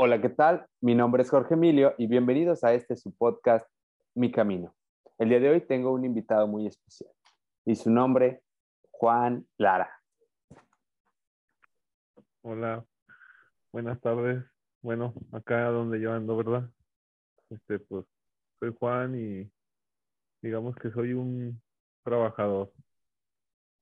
Hola, 0.00 0.20
¿qué 0.20 0.28
tal? 0.28 0.64
Mi 0.80 0.94
nombre 0.94 1.24
es 1.24 1.30
Jorge 1.30 1.54
Emilio 1.54 1.92
y 1.98 2.06
bienvenidos 2.06 2.62
a 2.62 2.72
este 2.72 2.94
su 2.94 3.12
podcast 3.16 3.68
Mi 4.14 4.30
Camino. 4.30 4.72
El 5.18 5.28
día 5.28 5.40
de 5.40 5.50
hoy 5.50 5.60
tengo 5.60 5.90
un 5.90 6.04
invitado 6.04 6.46
muy 6.46 6.68
especial 6.68 7.10
y 7.64 7.74
su 7.74 7.90
nombre, 7.90 8.40
Juan 8.92 9.44
Lara. 9.56 9.90
Hola, 12.42 12.84
buenas 13.72 14.00
tardes. 14.00 14.44
Bueno, 14.82 15.14
acá 15.32 15.64
donde 15.64 16.00
yo 16.00 16.12
ando, 16.12 16.36
¿verdad? 16.36 16.70
Este, 17.50 17.80
pues, 17.80 18.06
soy 18.60 18.72
Juan 18.78 19.16
y 19.16 19.50
digamos 20.40 20.76
que 20.76 20.92
soy 20.92 21.12
un 21.12 21.60
trabajador. 22.04 22.72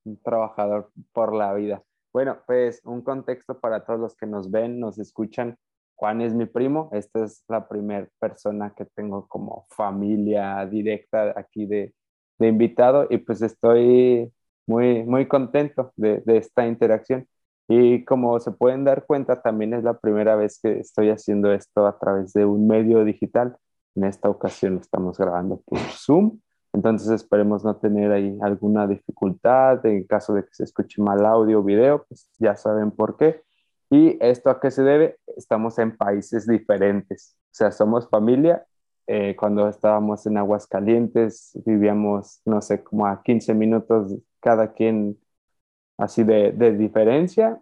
Un 0.03 0.19
trabajador 0.23 0.91
por 1.11 1.35
la 1.35 1.53
vida. 1.53 1.83
Bueno, 2.11 2.41
pues 2.47 2.81
un 2.85 3.03
contexto 3.03 3.59
para 3.59 3.85
todos 3.85 3.99
los 3.99 4.15
que 4.15 4.25
nos 4.25 4.49
ven, 4.49 4.79
nos 4.79 4.97
escuchan. 4.97 5.55
Juan 5.97 6.21
es 6.21 6.33
mi 6.33 6.45
primo, 6.45 6.89
esta 6.93 7.25
es 7.25 7.43
la 7.47 7.67
primera 7.67 8.07
persona 8.19 8.73
que 8.75 8.85
tengo 8.85 9.27
como 9.27 9.65
familia 9.71 10.65
directa 10.67 11.33
aquí 11.35 11.65
de, 11.65 11.93
invitado 12.39 13.07
y 13.09 13.17
pues 13.17 13.41
estoy 13.41 14.31
muy, 14.67 15.03
muy 15.03 15.27
contento 15.27 15.91
de, 15.95 16.21
de 16.25 16.37
esta 16.37 16.67
interacción. 16.67 17.27
Y 17.67 18.05
como 18.05 18.39
se 18.39 18.51
pueden 18.51 18.83
dar 18.85 19.05
cuenta, 19.05 19.41
también 19.41 19.73
es 19.73 19.83
la 19.83 19.99
primera 19.99 20.35
vez 20.35 20.59
que 20.61 20.79
estoy 20.79 21.09
haciendo 21.09 21.51
esto 21.51 21.87
a 21.87 21.97
través 21.99 22.31
de 22.33 22.45
un 22.45 22.67
medio 22.67 23.03
digital. 23.03 23.57
En 23.95 24.03
esta 24.05 24.29
ocasión 24.29 24.75
lo 24.75 24.81
estamos 24.81 25.17
grabando 25.17 25.61
por 25.65 25.79
Zoom, 25.79 26.39
entonces 26.73 27.09
esperemos 27.09 27.63
no 27.65 27.75
tener 27.77 28.11
ahí 28.11 28.37
alguna 28.41 28.85
dificultad. 28.85 29.83
En 29.85 30.03
caso 30.05 30.35
de 30.35 30.43
que 30.43 30.53
se 30.53 30.63
escuche 30.65 31.01
mal 31.01 31.25
audio 31.25 31.59
o 31.59 31.63
video, 31.63 32.05
pues 32.07 32.29
ya 32.37 32.55
saben 32.55 32.91
por 32.91 33.17
qué. 33.17 33.41
¿Y 33.89 34.17
esto 34.19 34.49
a 34.49 34.59
qué 34.59 34.71
se 34.71 34.83
debe? 34.83 35.17
Estamos 35.35 35.77
en 35.79 35.95
países 35.95 36.47
diferentes, 36.47 37.35
o 37.45 37.55
sea, 37.55 37.71
somos 37.71 38.09
familia. 38.09 38.65
Eh, 39.07 39.35
cuando 39.37 39.69
estábamos 39.69 40.25
en 40.25 40.37
Aguascalientes, 40.37 41.57
vivíamos, 41.65 42.41
no 42.45 42.61
sé, 42.61 42.83
como 42.83 43.07
a 43.07 43.23
15 43.23 43.53
minutos 43.53 44.13
cada 44.41 44.73
quien 44.73 45.17
así 45.97 46.23
de, 46.23 46.51
de 46.51 46.73
diferencia 46.73 47.61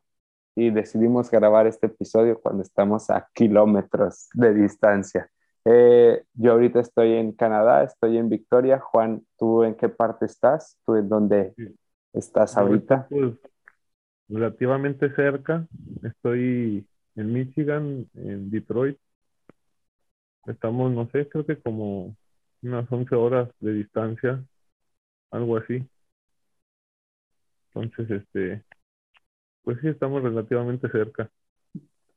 y 0.56 0.72
decidimos 0.72 1.30
grabar 1.30 1.68
este 1.68 1.88
episodio 1.88 2.40
cuando 2.42 2.64
estamos 2.64 3.10
a 3.10 3.28
kilómetros 3.34 4.30
de 4.34 4.54
distancia. 4.54 5.30
Eh, 5.66 6.24
yo 6.34 6.54
ahorita 6.54 6.80
estoy 6.80 7.14
en 7.14 7.32
Canadá, 7.34 7.84
estoy 7.84 8.18
en 8.18 8.30
Victoria. 8.30 8.80
Juan, 8.80 9.26
¿tú 9.38 9.64
en 9.64 9.76
qué 9.76 9.90
parte 9.90 10.26
estás? 10.26 10.78
¿Tú 10.86 10.96
en 10.96 11.10
dónde 11.10 11.54
estás 12.14 12.56
ahorita? 12.56 13.08
Relativamente 14.28 15.14
cerca. 15.16 15.68
Estoy 16.04 16.88
en 17.16 17.34
Michigan, 17.34 18.10
en 18.16 18.50
Detroit. 18.50 18.98
Estamos, 20.48 20.92
no 20.92 21.08
sé, 21.10 21.28
creo 21.28 21.46
que 21.46 21.60
como 21.60 22.16
unas 22.62 22.92
11 22.92 23.16
horas 23.16 23.50
de 23.60 23.74
distancia, 23.74 24.44
algo 25.32 25.58
así. 25.58 25.88
Entonces, 27.74 28.10
este, 28.10 28.64
pues 29.64 29.80
sí, 29.82 29.90
estamos 29.90 30.24
relativamente 30.24 30.90
cerca. 30.90 31.30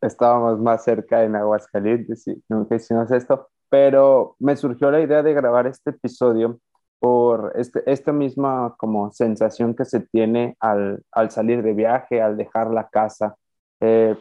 Estábamos 0.01 0.61
más 0.61 0.85
cerca 0.85 1.25
en 1.25 1.35
Aguascalientes 1.35 2.27
y 2.29 2.43
nunca 2.49 2.77
hicimos 2.77 3.11
esto, 3.11 3.49
pero 3.69 4.37
me 4.39 4.57
surgió 4.57 4.91
la 4.91 5.01
idea 5.01 5.23
de 5.23 5.35
grabar 5.35 5.67
este 5.67 5.91
episodio 5.91 6.61
por 7.01 7.53
este, 7.57 7.83
esta 7.91 8.13
misma 8.13 8.75
como 8.79 9.11
sensación 9.13 9.75
que 9.75 9.85
se 9.85 10.01
tiene 10.01 10.57
al, 10.61 11.03
al 11.13 11.31
salir 11.31 11.63
de 11.63 11.75
viaje, 11.75 12.21
al 12.21 12.37
dejar 12.37 12.71
la 12.71 12.89
casa. 12.89 13.37
Eh, 13.81 14.17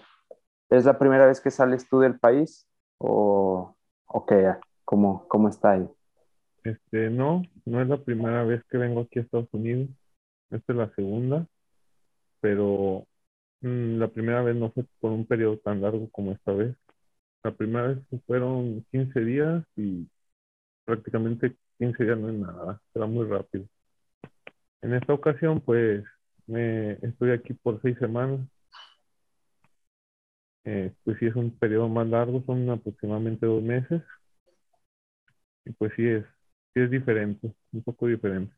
¿Es 0.69 0.85
la 0.85 0.99
primera 0.99 1.25
vez 1.25 1.41
que 1.41 1.51
sales 1.51 1.87
tú 1.89 1.99
del 1.99 2.19
país 2.19 2.67
o, 2.97 3.75
o 4.07 4.25
qué? 4.25 4.53
¿Cómo, 4.85 5.27
¿Cómo 5.27 5.49
está 5.49 5.71
ahí? 5.71 5.89
Este, 6.63 7.09
no, 7.09 7.43
no 7.65 7.81
es 7.81 7.87
la 7.87 7.97
primera 7.97 8.43
vez 8.43 8.63
que 8.69 8.77
vengo 8.77 9.01
aquí 9.01 9.19
a 9.19 9.21
Estados 9.23 9.49
Unidos. 9.53 9.89
Esta 10.49 10.73
es 10.73 10.77
la 10.77 10.89
segunda, 10.95 11.47
pero 12.41 13.07
mm, 13.61 13.97
la 13.99 14.07
primera 14.09 14.41
vez 14.43 14.55
no 14.55 14.71
fue 14.71 14.85
por 14.99 15.11
un 15.11 15.25
periodo 15.25 15.57
tan 15.59 15.81
largo 15.81 16.09
como 16.11 16.31
esta 16.31 16.53
vez. 16.53 16.75
La 17.43 17.51
primera 17.55 17.87
vez 17.87 17.99
fueron 18.25 18.85
15 18.91 19.19
días 19.21 19.63
y 19.77 20.09
prácticamente 20.85 21.55
15 21.77 22.03
días 22.03 22.17
no 22.17 22.29
es 22.29 22.35
nada, 22.35 22.81
será 22.93 23.05
muy 23.07 23.25
rápido. 23.27 23.65
En 24.81 24.93
esta 24.93 25.13
ocasión, 25.13 25.61
pues, 25.61 26.03
me 26.47 26.93
estoy 26.93 27.31
aquí 27.31 27.53
por 27.53 27.81
seis 27.81 27.97
semanas. 27.99 28.39
Eh, 30.65 30.93
pues 31.03 31.17
sí 31.19 31.25
es 31.27 31.35
un 31.35 31.51
periodo 31.57 31.87
más 31.89 32.07
largo, 32.07 32.43
son 32.45 32.69
aproximadamente 32.69 33.45
dos 33.45 33.63
meses. 33.63 34.03
Y 35.65 35.71
pues 35.73 35.93
sí 35.95 36.05
es, 36.07 36.25
sí 36.73 36.81
es 36.81 36.89
diferente, 36.91 37.53
un 37.71 37.83
poco 37.83 38.07
diferente. 38.07 38.53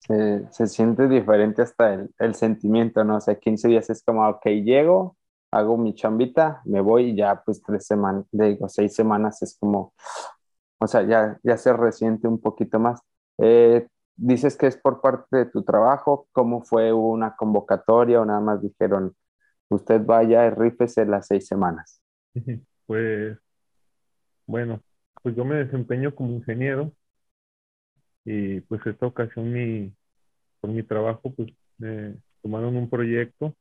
Se, 0.00 0.46
se 0.52 0.66
siente 0.68 1.08
diferente 1.08 1.62
hasta 1.62 1.94
el, 1.94 2.10
el 2.18 2.34
sentimiento, 2.34 3.02
¿no? 3.04 3.16
O 3.16 3.20
sea, 3.20 3.34
15 3.36 3.68
días 3.68 3.90
es 3.90 4.02
como, 4.04 4.28
ok, 4.28 4.46
llego, 4.64 5.16
hago 5.50 5.76
mi 5.76 5.94
chambita, 5.94 6.62
me 6.64 6.80
voy 6.80 7.10
y 7.10 7.16
ya 7.16 7.42
pues 7.44 7.62
tres 7.62 7.86
semanas, 7.86 8.24
digo, 8.30 8.68
seis 8.68 8.94
semanas 8.94 9.42
es 9.42 9.56
como, 9.58 9.94
o 10.78 10.86
sea, 10.86 11.02
ya, 11.02 11.38
ya 11.42 11.56
se 11.56 11.72
resiente 11.72 12.28
un 12.28 12.40
poquito 12.40 12.78
más. 12.78 13.00
Eh, 13.38 13.86
dices 14.16 14.56
que 14.56 14.66
es 14.66 14.76
por 14.76 15.00
parte 15.00 15.36
de 15.36 15.46
tu 15.46 15.62
trabajo, 15.62 16.28
¿cómo 16.32 16.62
fue 16.62 16.92
una 16.92 17.36
convocatoria 17.36 18.20
o 18.20 18.24
nada 18.24 18.40
más 18.40 18.62
dijeron, 18.62 19.14
usted 19.68 20.04
vaya 20.04 20.46
y 20.46 20.50
rífese 20.50 21.04
las 21.06 21.26
seis 21.26 21.46
semanas? 21.46 22.00
Pues, 22.86 23.36
bueno, 24.46 24.80
pues 25.22 25.34
yo 25.34 25.44
me 25.44 25.56
desempeño 25.56 26.14
como 26.14 26.32
ingeniero 26.32 26.92
y 28.24 28.60
pues 28.60 28.84
esta 28.86 29.06
ocasión 29.06 29.52
mi, 29.52 29.92
por 30.60 30.70
mi 30.70 30.82
trabajo 30.82 31.32
pues 31.34 31.52
me 31.78 32.14
tomaron 32.42 32.76
un 32.76 32.88
proyecto 32.88 33.54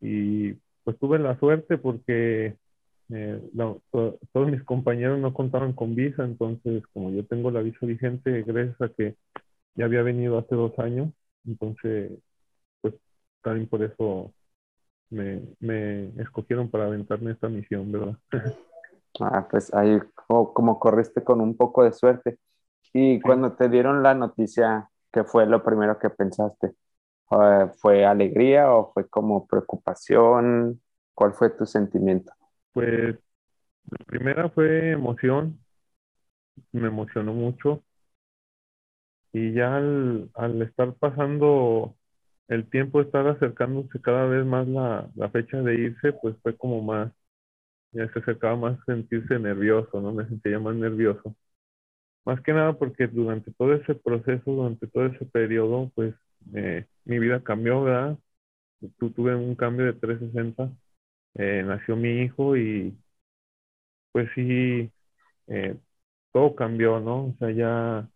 y 0.00 0.54
pues 0.84 0.98
tuve 0.98 1.18
la 1.18 1.38
suerte 1.38 1.78
porque 1.78 2.56
eh, 3.10 3.40
no, 3.54 3.82
to- 3.92 4.18
todos 4.32 4.50
mis 4.50 4.62
compañeros 4.64 5.18
no 5.20 5.32
contaban 5.34 5.72
con 5.74 5.94
visa, 5.94 6.24
entonces 6.24 6.82
como 6.92 7.10
yo 7.10 7.26
tengo 7.26 7.50
la 7.50 7.60
visa 7.62 7.86
vigente 7.86 8.42
gracias 8.42 8.80
a 8.80 8.88
que 8.90 9.16
ya 9.76 9.86
había 9.86 10.02
venido 10.02 10.38
hace 10.38 10.54
dos 10.56 10.78
años, 10.80 11.12
entonces 11.46 12.12
pues 12.82 12.94
también 13.42 13.68
por 13.68 13.82
eso 13.84 14.34
me, 15.10 15.42
me 15.60 16.08
escogieron 16.22 16.70
para 16.70 16.86
aventarme 16.86 17.32
esta 17.32 17.48
misión, 17.48 17.92
¿verdad? 17.92 18.18
Ah, 19.20 19.46
pues 19.50 19.72
ahí 19.74 19.98
como, 20.14 20.52
como 20.54 20.78
corriste 20.78 21.24
con 21.24 21.40
un 21.40 21.56
poco 21.56 21.84
de 21.84 21.92
suerte. 21.92 22.38
Y 22.92 23.20
cuando 23.22 23.54
te 23.54 23.68
dieron 23.68 24.02
la 24.02 24.14
noticia, 24.14 24.90
¿qué 25.12 25.24
fue 25.24 25.46
lo 25.46 25.62
primero 25.64 25.98
que 25.98 26.10
pensaste? 26.10 26.74
Eh, 27.32 27.68
¿Fue 27.80 28.06
alegría 28.06 28.72
o 28.72 28.92
fue 28.92 29.08
como 29.08 29.46
preocupación? 29.46 30.80
¿Cuál 31.14 31.34
fue 31.34 31.50
tu 31.50 31.66
sentimiento? 31.66 32.32
Pues 32.78 33.16
la 33.90 34.04
primera 34.06 34.50
fue 34.50 34.92
emoción, 34.92 35.60
me 36.72 36.88
emocionó 36.88 37.34
mucho 37.34 37.84
y 39.32 39.52
ya 39.52 39.76
al, 39.76 40.30
al 40.34 40.62
estar 40.62 40.94
pasando 40.94 41.96
el 42.48 42.68
tiempo, 42.70 43.00
estar 43.00 43.26
acercándose 43.28 44.00
cada 44.00 44.26
vez 44.26 44.44
más 44.46 44.66
la, 44.68 45.10
fecha 45.30 45.58
de 45.62 45.74
irse, 45.74 46.12
pues 46.14 46.36
fue 46.42 46.56
como 46.56 46.82
más, 46.82 47.12
ya 47.92 48.12
se 48.12 48.20
acercaba 48.20 48.56
más 48.56 48.78
sentirse 48.86 49.38
nervioso, 49.40 50.00
¿no? 50.00 50.12
Me 50.14 50.26
sentía 50.28 50.58
más 50.60 50.76
nervioso. 50.76 51.36
Más 52.24 52.40
que 52.42 52.52
nada 52.52 52.74
porque 52.78 53.06
durante 53.08 53.52
todo 53.54 53.74
ese 53.74 53.94
proceso, 53.96 54.52
durante 54.52 54.86
todo 54.88 55.06
ese 55.06 55.24
periodo, 55.26 55.90
pues 55.94 56.14
eh, 56.54 56.86
mi 57.04 57.18
vida 57.20 57.42
cambió, 57.42 57.82
¿verdad? 57.84 58.18
Tu- 58.98 59.10
Tuve 59.12 59.34
un 59.36 59.54
cambio 59.56 59.86
de 59.86 59.94
360, 59.94 60.70
eh, 61.38 61.62
nació 61.66 61.96
mi 61.96 62.22
hijo 62.22 62.56
y 62.56 62.96
pues 64.12 64.28
sí, 64.34 64.90
eh, 65.48 65.78
todo 66.32 66.54
cambió, 66.56 67.00
¿no? 67.00 67.26
O 67.28 67.36
sea, 67.38 67.50
ya 67.52 68.08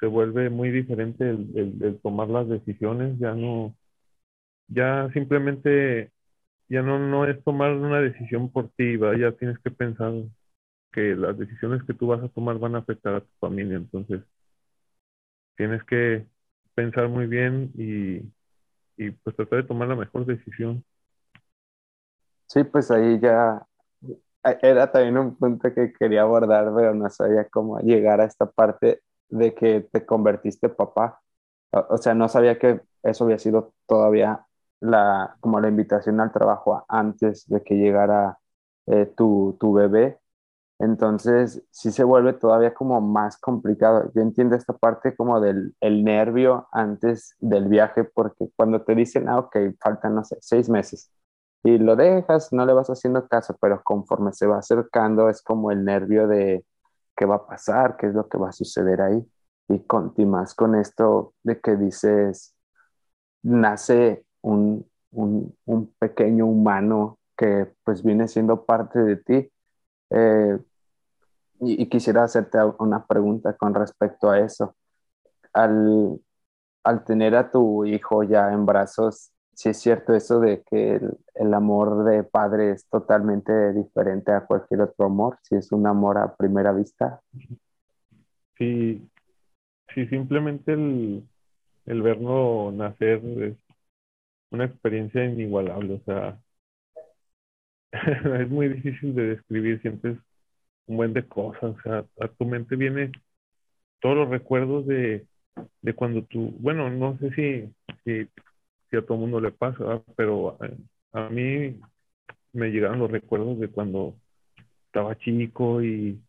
se 0.00 0.06
vuelve 0.06 0.50
muy 0.50 0.70
diferente 0.70 1.28
el, 1.30 1.82
el- 1.84 2.00
tomar 2.02 2.28
las 2.30 2.48
decisiones, 2.48 3.18
ya 3.20 3.34
no, 3.34 3.76
ya 4.68 5.10
simplemente, 5.14 6.12
ya 6.68 6.82
no, 6.82 6.98
no 7.00 7.26
es 7.26 7.42
tomar 7.44 7.72
una 7.72 8.00
decisión 8.00 8.50
por 8.52 8.70
ti, 8.72 8.96
¿va? 8.96 9.18
Ya 9.18 9.32
tienes 9.32 9.58
que 9.60 9.70
pensar 9.72 10.12
que 10.92 11.16
las 11.16 11.38
decisiones 11.38 11.84
que 11.84 11.94
tú 11.94 12.08
vas 12.08 12.22
a 12.24 12.28
tomar 12.30 12.58
van 12.58 12.76
a 12.76 12.80
afectar 12.80 13.14
a 13.16 13.20
tu 13.22 13.30
familia, 13.40 13.76
entonces 13.78 14.22
tienes 15.56 15.82
que 15.84 16.26
pensar 16.74 17.08
muy 17.08 17.26
bien 17.26 17.72
y, 17.76 18.18
y 18.98 19.10
pues 19.12 19.36
tratar 19.36 19.62
de 19.62 19.68
tomar 19.68 19.88
la 19.88 19.96
mejor 19.96 20.26
decisión. 20.26 20.84
Sí, 22.46 22.64
pues 22.64 22.90
ahí 22.90 23.18
ya 23.20 23.66
era 24.62 24.90
también 24.92 25.18
un 25.18 25.36
punto 25.36 25.72
que 25.74 25.92
quería 25.92 26.22
abordar, 26.22 26.72
pero 26.74 26.94
no 26.94 27.10
sabía 27.10 27.48
cómo 27.48 27.78
llegar 27.80 28.20
a 28.20 28.24
esta 28.26 28.46
parte 28.50 29.02
de 29.28 29.54
que 29.54 29.80
te 29.92 30.06
convertiste 30.06 30.68
papá. 30.68 31.20
O 31.72 31.98
sea, 31.98 32.14
no 32.14 32.28
sabía 32.28 32.58
que 32.58 32.80
eso 33.02 33.24
había 33.24 33.38
sido 33.38 33.74
todavía 33.86 34.46
la, 34.80 35.36
como 35.40 35.60
la 35.60 35.68
invitación 35.68 36.20
al 36.20 36.32
trabajo 36.32 36.84
antes 36.88 37.46
de 37.48 37.62
que 37.62 37.74
llegara 37.76 38.38
eh, 38.86 39.06
tu, 39.16 39.56
tu 39.60 39.72
bebé. 39.74 40.18
Entonces, 40.78 41.62
sí 41.70 41.92
se 41.92 42.04
vuelve 42.04 42.34
todavía 42.34 42.74
como 42.74 43.00
más 43.00 43.38
complicado. 43.38 44.10
Yo 44.14 44.22
entiendo 44.22 44.56
esta 44.56 44.74
parte 44.76 45.16
como 45.16 45.40
del 45.40 45.74
el 45.80 46.04
nervio 46.04 46.68
antes 46.72 47.34
del 47.40 47.68
viaje, 47.68 48.04
porque 48.04 48.48
cuando 48.56 48.82
te 48.82 48.94
dicen, 48.94 49.28
ah, 49.28 49.38
ok, 49.40 49.56
faltan, 49.80 50.14
no 50.16 50.24
sé, 50.24 50.36
seis 50.40 50.68
meses, 50.68 51.10
y 51.66 51.78
lo 51.78 51.96
dejas, 51.96 52.52
no 52.52 52.64
le 52.64 52.72
vas 52.72 52.88
haciendo 52.90 53.26
caso, 53.26 53.56
pero 53.60 53.82
conforme 53.82 54.32
se 54.32 54.46
va 54.46 54.58
acercando 54.58 55.28
es 55.28 55.42
como 55.42 55.72
el 55.72 55.84
nervio 55.84 56.28
de 56.28 56.64
qué 57.16 57.26
va 57.26 57.36
a 57.36 57.46
pasar, 57.46 57.96
qué 57.96 58.06
es 58.06 58.14
lo 58.14 58.28
que 58.28 58.38
va 58.38 58.50
a 58.50 58.52
suceder 58.52 59.00
ahí. 59.02 59.26
Y 59.68 59.80
continúas 59.80 60.54
con 60.54 60.76
esto 60.76 61.34
de 61.42 61.60
que 61.60 61.74
dices, 61.76 62.54
nace 63.42 64.24
un, 64.42 64.88
un, 65.10 65.56
un 65.64 65.92
pequeño 65.98 66.46
humano 66.46 67.18
que 67.36 67.74
pues 67.82 68.04
viene 68.04 68.28
siendo 68.28 68.64
parte 68.64 69.00
de 69.00 69.16
ti. 69.16 69.50
Eh, 70.10 70.58
y, 71.60 71.88
quisiera 71.88 72.22
hacerte 72.22 72.58
una 72.78 73.04
pregunta 73.06 73.56
con 73.56 73.74
respecto 73.74 74.30
a 74.30 74.38
eso. 74.38 74.76
Al, 75.52 76.20
al 76.84 77.04
tener 77.04 77.34
a 77.34 77.50
tu 77.50 77.84
hijo 77.84 78.22
ya 78.22 78.52
en 78.52 78.66
brazos, 78.66 79.32
si 79.56 79.70
es 79.70 79.78
cierto 79.78 80.14
eso 80.14 80.38
de 80.38 80.62
que 80.70 80.96
el, 80.96 81.16
el, 81.34 81.54
amor 81.54 82.04
de 82.04 82.22
padre 82.24 82.72
es 82.72 82.86
totalmente 82.90 83.72
diferente 83.72 84.30
a 84.30 84.44
cualquier 84.44 84.82
otro 84.82 85.06
amor, 85.06 85.38
si 85.42 85.56
es 85.56 85.72
un 85.72 85.86
amor 85.86 86.18
a 86.18 86.36
primera 86.36 86.72
vista. 86.72 87.22
Sí, 88.58 89.08
sí 89.94 90.06
simplemente 90.08 90.74
el, 90.74 91.26
el 91.86 92.02
verlo 92.02 92.70
nacer 92.70 93.24
es 93.24 93.56
una 94.50 94.66
experiencia 94.66 95.24
inigualable, 95.24 95.94
o 95.94 96.04
sea, 96.04 96.38
es 98.40 98.50
muy 98.50 98.68
difícil 98.68 99.14
de 99.14 99.28
describir, 99.28 99.80
siempre 99.80 100.12
es 100.12 100.18
un 100.84 100.98
buen 100.98 101.14
de 101.14 101.26
cosas, 101.26 101.76
o 101.76 101.80
sea, 101.82 102.04
a 102.20 102.28
tu 102.28 102.44
mente 102.44 102.76
viene 102.76 103.10
todos 104.00 104.16
los 104.16 104.28
recuerdos 104.28 104.86
de, 104.86 105.26
de 105.80 105.94
cuando 105.94 106.22
tú, 106.24 106.54
bueno, 106.58 106.90
no 106.90 107.16
sé 107.16 107.30
si, 107.30 107.74
si, 108.04 108.28
a 108.98 109.06
todo 109.06 109.18
mundo 109.18 109.40
le 109.40 109.52
pasa, 109.52 110.02
pero 110.16 110.58
a, 111.12 111.20
a, 111.20 111.28
mí 111.30 111.80
me 112.52 112.70
llegaron 112.70 112.98
los 112.98 113.10
recuerdos 113.10 113.58
de 113.58 113.68
cuando 113.68 114.16
estaba 114.86 115.16
chico 115.18 115.82
y 115.82 116.20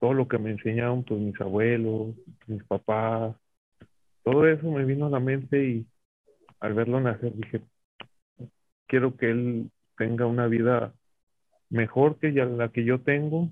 todo 0.00 0.14
lo 0.14 0.28
que 0.28 0.38
me 0.38 0.50
enseñaron, 0.50 1.04
pues 1.04 1.20
mis 1.20 1.40
abuelos, 1.40 2.14
mis 2.46 2.64
papás, 2.64 3.36
todo 4.22 4.46
eso 4.46 4.70
me 4.70 4.84
vino 4.84 5.06
a 5.06 5.10
la 5.10 5.20
mente 5.20 5.64
y 5.64 5.86
al 6.60 6.74
verlo 6.74 7.00
nacer 7.00 7.34
dije, 7.34 7.62
quiero 8.86 9.16
que 9.16 9.30
él 9.30 9.70
tenga 9.96 10.26
una 10.26 10.46
vida 10.46 10.94
mejor 11.68 12.18
que 12.18 12.32
la 12.32 12.68
que 12.70 12.84
yo 12.84 13.00
tengo 13.00 13.48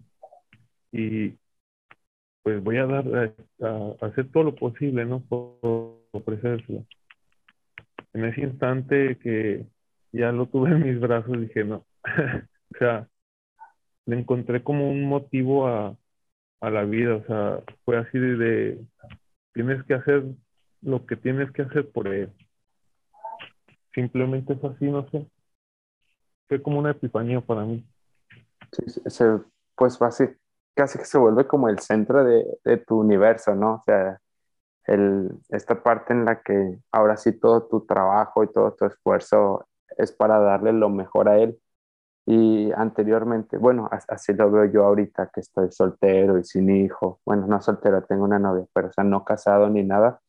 y 0.92 1.34
pues 2.42 2.62
voy 2.62 2.78
a 2.78 2.86
dar 2.86 3.36
a, 3.60 4.06
hacer 4.06 4.30
todo 4.32 4.44
lo 4.44 4.54
posible, 4.54 5.04
¿no? 5.04 5.20
Por 5.20 6.00
ofrecérselo. 6.12 6.84
En 8.14 8.24
ese 8.24 8.42
instante 8.42 9.18
que 9.18 9.66
ya 10.12 10.32
lo 10.32 10.46
tuve 10.46 10.70
en 10.70 10.84
mis 10.84 11.00
brazos, 11.00 11.40
dije, 11.40 11.64
no, 11.64 11.86
o 12.04 12.78
sea, 12.78 13.08
le 14.06 14.18
encontré 14.18 14.62
como 14.62 14.90
un 14.90 15.04
motivo 15.04 15.68
a, 15.68 15.96
a 16.60 16.70
la 16.70 16.84
vida, 16.84 17.16
o 17.16 17.24
sea, 17.24 17.62
fue 17.84 17.98
así 17.98 18.18
de, 18.18 18.80
tienes 19.52 19.82
que 19.84 19.94
hacer 19.94 20.24
lo 20.82 21.06
que 21.06 21.16
tienes 21.16 21.50
que 21.52 21.62
hacer 21.62 21.90
por 21.90 22.08
él. 22.08 22.32
Simplemente 23.94 24.52
es 24.54 24.64
así, 24.64 24.86
no 24.86 25.08
sé. 25.10 25.28
Fue 26.48 26.62
como 26.62 26.78
una 26.78 26.92
epifanía 26.92 27.40
para 27.40 27.64
mí. 27.64 27.84
Sí, 28.72 28.84
pues 29.74 30.02
así, 30.02 30.24
casi 30.74 30.98
que 30.98 31.04
se 31.04 31.18
vuelve 31.18 31.46
como 31.46 31.68
el 31.68 31.78
centro 31.78 32.24
de, 32.24 32.44
de, 32.64 32.76
tu 32.78 33.00
universo, 33.00 33.54
¿no? 33.54 33.74
O 33.74 33.82
sea, 33.84 34.20
esta 35.50 35.82
parte 35.82 36.12
en 36.12 36.24
la 36.24 36.40
que 36.42 36.78
ahora 36.92 37.16
sí 37.16 37.32
todo 37.38 37.64
tu 37.66 37.84
trabajo 37.86 38.42
y 38.44 38.52
todo 38.52 38.72
tu 38.74 38.86
esfuerzo 38.86 39.68
es 39.96 40.12
para 40.12 40.38
darle 40.40 40.72
lo 40.72 40.88
mejor 40.90 41.28
a 41.28 41.38
él. 41.38 41.58
Y 42.26 42.72
anteriormente, 42.72 43.58
bueno, 43.58 43.88
así 44.08 44.34
lo 44.34 44.50
veo 44.50 44.66
yo 44.66 44.84
ahorita 44.84 45.30
que 45.32 45.40
estoy 45.40 45.72
soltero 45.72 46.38
y 46.38 46.44
sin 46.44 46.70
hijo. 46.70 47.20
Bueno, 47.24 47.46
no 47.46 47.60
soltero, 47.62 48.04
tengo 48.04 48.24
una 48.24 48.38
novia, 48.38 48.66
pero 48.74 48.88
o 48.88 48.92
sea, 48.92 49.04
no 49.04 49.24
casado 49.24 49.70
ni 49.70 49.82
nada, 49.82 50.20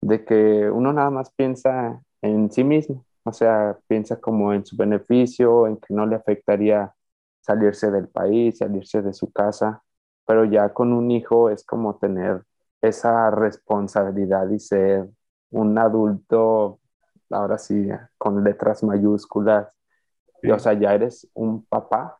de 0.00 0.24
que 0.24 0.70
uno 0.70 0.92
nada 0.92 1.10
más 1.10 1.30
piensa 1.32 2.00
en 2.22 2.50
sí 2.50 2.64
mismo, 2.64 3.04
o 3.24 3.32
sea, 3.32 3.78
piensa 3.88 4.20
como 4.20 4.52
en 4.54 4.64
su 4.66 4.76
beneficio, 4.76 5.66
en 5.66 5.76
que 5.78 5.94
no 5.94 6.06
le 6.06 6.16
afectaría 6.16 6.94
salirse 7.40 7.90
del 7.90 8.08
país, 8.08 8.58
salirse 8.58 9.02
de 9.02 9.12
su 9.14 9.30
casa, 9.32 9.82
pero 10.26 10.44
ya 10.46 10.72
con 10.72 10.92
un 10.92 11.10
hijo 11.10 11.50
es 11.50 11.64
como 11.64 11.96
tener 11.98 12.42
esa 12.88 13.30
responsabilidad 13.30 14.48
y 14.50 14.58
ser 14.58 15.08
un 15.50 15.78
adulto, 15.78 16.80
ahora 17.30 17.58
sí, 17.58 17.88
con 18.18 18.42
letras 18.42 18.82
mayúsculas, 18.82 19.76
y, 20.42 20.50
o 20.50 20.58
sea, 20.58 20.74
ya 20.74 20.94
eres 20.94 21.28
un 21.34 21.64
papá. 21.64 22.18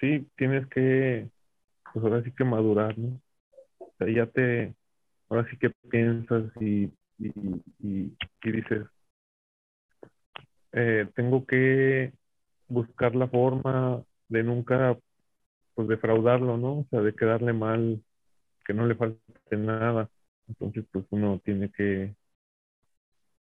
Sí, 0.00 0.30
tienes 0.36 0.66
que, 0.68 1.28
pues 1.92 2.04
ahora 2.04 2.22
sí 2.22 2.32
que 2.32 2.44
madurar, 2.44 2.96
¿no? 2.96 3.20
O 3.78 3.92
sea, 3.98 4.08
ya 4.08 4.26
te, 4.26 4.74
ahora 5.28 5.46
sí 5.50 5.58
que 5.58 5.70
piensas 5.90 6.44
y, 6.60 6.84
y, 7.18 7.28
y, 7.80 8.16
y 8.42 8.50
dices, 8.52 8.86
eh, 10.72 11.08
tengo 11.14 11.44
que 11.44 12.12
buscar 12.68 13.14
la 13.14 13.28
forma 13.28 14.02
de 14.28 14.42
nunca 14.42 14.96
pues 15.74 15.88
defraudarlo, 15.88 16.56
¿no? 16.56 16.80
O 16.80 16.86
sea, 16.90 17.00
de 17.00 17.14
quedarle 17.14 17.52
mal, 17.52 18.02
que 18.68 18.74
no 18.74 18.86
le 18.86 18.96
falte 18.96 19.56
nada. 19.58 20.10
Entonces, 20.48 20.86
pues 20.92 21.06
uno 21.10 21.40
tiene 21.44 21.70
que, 21.72 22.14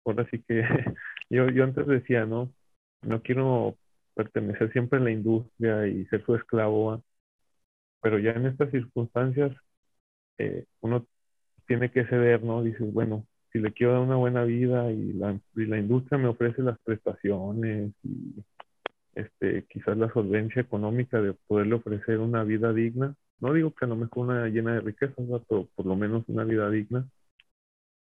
ahora 0.05 0.27
sí 0.31 0.43
que 0.47 0.63
yo, 1.29 1.49
yo 1.49 1.63
antes 1.63 1.87
decía, 1.87 2.25
¿no? 2.25 2.53
No 3.01 3.21
quiero 3.21 3.77
pertenecer 4.15 4.71
siempre 4.73 4.99
a 4.99 5.03
la 5.03 5.11
industria 5.11 5.87
y 5.87 6.05
ser 6.07 6.25
su 6.25 6.35
esclavo, 6.35 7.03
pero 8.01 8.19
ya 8.19 8.31
en 8.31 8.45
estas 8.47 8.71
circunstancias 8.71 9.55
eh, 10.39 10.65
uno 10.81 11.07
tiene 11.67 11.91
que 11.91 12.05
ceder, 12.07 12.43
¿no? 12.43 12.63
Dices, 12.63 12.91
bueno, 12.93 13.25
si 13.51 13.59
le 13.59 13.73
quiero 13.73 13.93
dar 13.93 14.01
una 14.03 14.17
buena 14.17 14.43
vida 14.45 14.91
y 14.91 15.13
la, 15.13 15.39
y 15.55 15.65
la 15.65 15.79
industria 15.79 16.19
me 16.19 16.29
ofrece 16.29 16.61
las 16.63 16.79
prestaciones 16.81 17.93
y 18.03 18.35
este, 19.15 19.65
quizás 19.69 19.97
la 19.97 20.11
solvencia 20.13 20.61
económica 20.61 21.21
de 21.21 21.33
poderle 21.47 21.75
ofrecer 21.75 22.19
una 22.19 22.43
vida 22.43 22.73
digna. 22.73 23.15
No 23.41 23.53
digo 23.53 23.73
que 23.73 23.85
a 23.85 23.87
lo 23.87 23.95
mejor 23.95 24.25
una 24.27 24.47
llena 24.47 24.73
de 24.75 24.81
riquezas, 24.81 25.15
pero 25.47 25.67
por 25.75 25.85
lo 25.85 25.95
menos 25.95 26.23
una 26.27 26.43
vida 26.43 26.69
digna. 26.69 27.07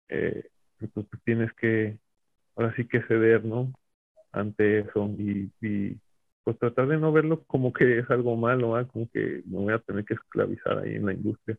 Eh, 0.09 0.49
entonces 0.79 1.19
tienes 1.25 1.51
que, 1.53 1.97
ahora 2.55 2.73
sí 2.75 2.87
que 2.87 3.01
ceder, 3.03 3.45
¿no? 3.45 3.73
Ante 4.31 4.79
eso 4.79 5.09
y, 5.17 5.51
y, 5.61 5.99
pues 6.43 6.57
tratar 6.59 6.87
de 6.87 6.97
no 6.97 7.11
verlo 7.11 7.43
como 7.45 7.73
que 7.73 7.99
es 7.99 8.09
algo 8.09 8.37
malo, 8.37 8.75
como 8.91 9.09
que 9.11 9.43
me 9.45 9.57
voy 9.57 9.73
a 9.73 9.79
tener 9.79 10.05
que 10.05 10.13
esclavizar 10.15 10.79
ahí 10.79 10.95
en 10.95 11.05
la 11.05 11.13
industria, 11.13 11.57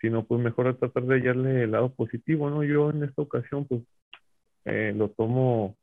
sino 0.00 0.24
pues 0.26 0.40
mejor 0.42 0.76
tratar 0.78 1.04
de 1.04 1.16
hallarle 1.16 1.64
el 1.64 1.72
lado 1.72 1.94
positivo, 1.94 2.50
¿no? 2.50 2.64
Yo 2.64 2.90
en 2.90 3.04
esta 3.04 3.22
ocasión 3.22 3.66
pues 3.66 3.82
eh, 4.64 4.94
lo 4.96 5.10
tomo 5.10 5.76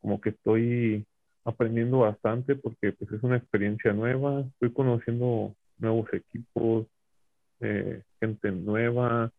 como 0.00 0.20
que 0.20 0.30
estoy 0.30 1.06
aprendiendo 1.44 2.00
bastante 2.00 2.56
porque 2.56 2.92
pues 2.92 3.10
es 3.12 3.22
una 3.22 3.36
experiencia 3.36 3.92
nueva, 3.92 4.40
estoy 4.40 4.72
conociendo 4.72 5.54
nuevos 5.78 6.12
equipos, 6.12 6.86
eh, 7.60 8.02
gente 8.20 8.50
nueva 8.52 9.32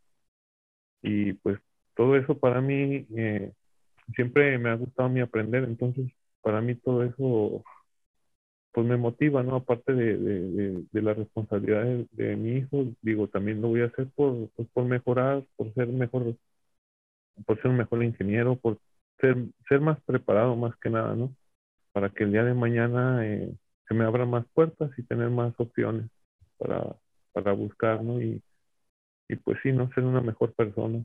y 1.01 1.34
pues 1.34 1.60
todo 1.96 2.15
eso 2.17 2.38
para 2.38 2.62
mí 2.62 3.08
eh, 3.15 3.53
siempre 4.15 4.58
me 4.58 4.70
ha 4.70 4.75
gustado 4.75 5.10
a 5.20 5.24
aprender, 5.24 5.63
entonces 5.63 6.12
para 6.41 6.62
mí 6.62 6.75
todo 6.75 7.03
eso 7.03 7.63
pues 8.72 8.86
me 8.88 8.98
motiva, 8.98 9.41
¿no? 9.44 9.56
Aparte 9.56 9.94
de, 9.94 10.17
de, 10.17 10.84
de, 10.91 11.01
la 11.01 11.13
responsabilidad 11.15 11.84
de, 12.12 12.36
mi 12.36 12.58
hijo, 12.58 12.86
digo, 13.01 13.27
también 13.27 13.62
lo 13.62 13.70
voy 13.70 13.82
a 13.82 13.86
hacer 13.86 14.08
por, 14.15 14.50
pues, 14.56 14.67
por 14.70 14.86
mejorar, 14.86 15.44
por 15.56 15.74
ser 15.74 15.88
mejor, 15.88 16.36
por 17.46 17.62
ser 17.62 17.72
un 17.72 17.77
mejor 17.77 18.03
ingeniero, 18.03 18.56
por 18.56 18.79
ser, 19.20 19.38
ser 19.67 19.82
más 19.82 20.00
preparado 20.03 20.56
más 20.56 20.75
que 20.77 20.89
nada, 20.91 21.15
¿no? 21.15 21.34
para 21.98 22.12
que 22.12 22.25
el 22.25 22.32
día 22.32 22.44
de 22.44 22.53
mañana 22.53 23.25
eh, 23.25 23.51
se 23.88 23.94
me 23.96 24.06
abran 24.06 24.29
más 24.29 24.46
puertas 24.53 24.91
y 25.00 25.03
tener 25.03 25.32
más 25.32 25.53
opciones 25.58 26.12
para, 26.58 26.96
para 27.32 27.54
buscar, 27.54 28.04
¿no? 28.04 28.22
Y, 28.22 28.42
y 29.30 29.36
pues 29.38 29.58
sí, 29.62 29.72
¿no? 29.72 29.90
Ser 29.92 30.04
una 30.04 30.22
mejor 30.22 30.54
persona. 30.54 31.04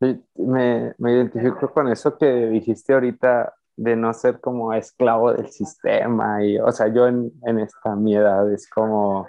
Sí, 0.00 0.24
me, 0.34 0.94
me 0.98 1.12
identifico 1.12 1.72
con 1.72 1.88
eso 1.88 2.16
que 2.18 2.26
dijiste 2.26 2.92
ahorita 2.92 3.54
de 3.76 3.96
no 3.96 4.12
ser 4.12 4.40
como 4.40 4.72
esclavo 4.72 5.32
del 5.32 5.48
sistema 5.48 6.44
y, 6.44 6.58
o 6.58 6.70
sea, 6.72 6.88
yo 6.88 7.06
en, 7.06 7.32
en 7.46 7.60
esta 7.60 7.94
mi 7.94 8.16
edad 8.16 8.52
es 8.52 8.68
como, 8.68 9.26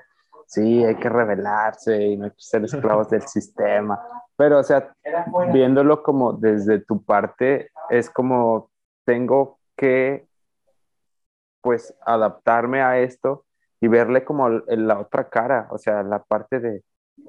sí, 0.48 0.84
hay 0.84 0.96
que 0.96 1.10
rebelarse 1.10 2.02
y 2.02 2.18
no 2.18 2.26
hay 2.26 2.32
que 2.32 2.42
ser 2.42 2.64
esclavos 2.66 3.10
del 3.10 3.22
sistema, 3.28 4.00
pero, 4.36 4.60
o 4.60 4.64
sea, 4.64 4.94
viéndolo 5.52 6.02
como 6.02 6.34
desde 6.34 6.80
tu 6.80 7.04
parte, 7.04 7.70
es 7.90 8.10
como 8.10 8.70
tengo 9.06 9.60
que 9.78 10.28
pues 11.62 11.96
adaptarme 12.06 12.82
a 12.82 13.00
esto 13.00 13.46
y 13.84 13.90
verle 13.90 14.24
como 14.24 14.48
la 14.48 14.98
otra 14.98 15.28
cara, 15.28 15.68
o 15.70 15.78
sea, 15.78 16.04
la 16.04 16.24
parte 16.24 16.62
de 16.62 16.84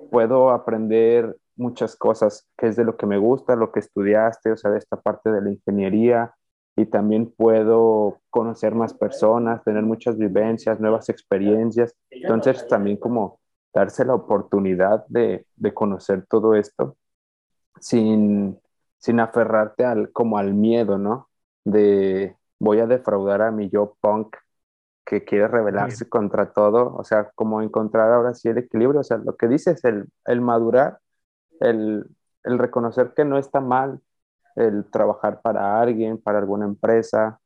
puedo 0.08 0.50
aprender 0.50 1.36
muchas 1.56 1.96
cosas, 1.96 2.48
que 2.56 2.68
es 2.68 2.76
de 2.76 2.84
lo 2.84 2.96
que 2.96 3.06
me 3.06 3.18
gusta, 3.18 3.56
lo 3.56 3.72
que 3.72 3.80
estudiaste, 3.80 4.52
o 4.52 4.56
sea, 4.56 4.70
de 4.70 4.78
esta 4.78 4.96
parte 5.00 5.32
de 5.32 5.42
la 5.42 5.50
ingeniería, 5.50 6.32
y 6.76 6.86
también 6.86 7.28
puedo 7.36 8.20
conocer 8.30 8.76
más 8.76 8.94
personas, 8.94 9.64
tener 9.64 9.82
muchas 9.82 10.16
vivencias, 10.16 10.78
nuevas 10.78 11.08
experiencias. 11.08 11.92
Entonces, 12.08 12.68
también 12.68 12.98
como 12.98 13.40
darse 13.72 14.04
la 14.04 14.14
oportunidad 14.14 15.04
de, 15.08 15.48
de 15.56 15.74
conocer 15.74 16.24
todo 16.28 16.54
esto 16.54 16.96
sin, 17.80 18.60
sin 18.98 19.18
aferrarte 19.18 19.84
al, 19.84 20.12
como 20.12 20.38
al 20.38 20.54
miedo, 20.54 20.98
¿no? 20.98 21.28
De 21.64 22.36
voy 22.60 22.78
a 22.78 22.86
defraudar 22.86 23.42
a 23.42 23.50
mi 23.50 23.68
yo 23.70 23.96
punk 24.00 24.36
que 25.04 25.24
quiere 25.24 25.48
rebelarse 25.48 26.08
contra 26.08 26.52
todo, 26.52 26.94
o 26.96 27.04
sea, 27.04 27.30
como 27.34 27.62
encontrar 27.62 28.12
ahora 28.12 28.34
sí 28.34 28.48
el 28.48 28.58
equilibrio, 28.58 29.00
o 29.00 29.04
sea, 29.04 29.18
lo 29.18 29.36
que 29.36 29.48
dices, 29.48 29.84
el, 29.84 30.06
el 30.26 30.40
madurar, 30.40 30.98
el, 31.60 32.06
el 32.44 32.58
reconocer 32.58 33.14
que 33.14 33.24
no 33.24 33.38
está 33.38 33.60
mal 33.60 34.00
el 34.56 34.84
trabajar 34.90 35.40
para 35.42 35.80
alguien, 35.80 36.18
para 36.20 36.38
alguna 36.38 36.66
empresa, 36.66 37.40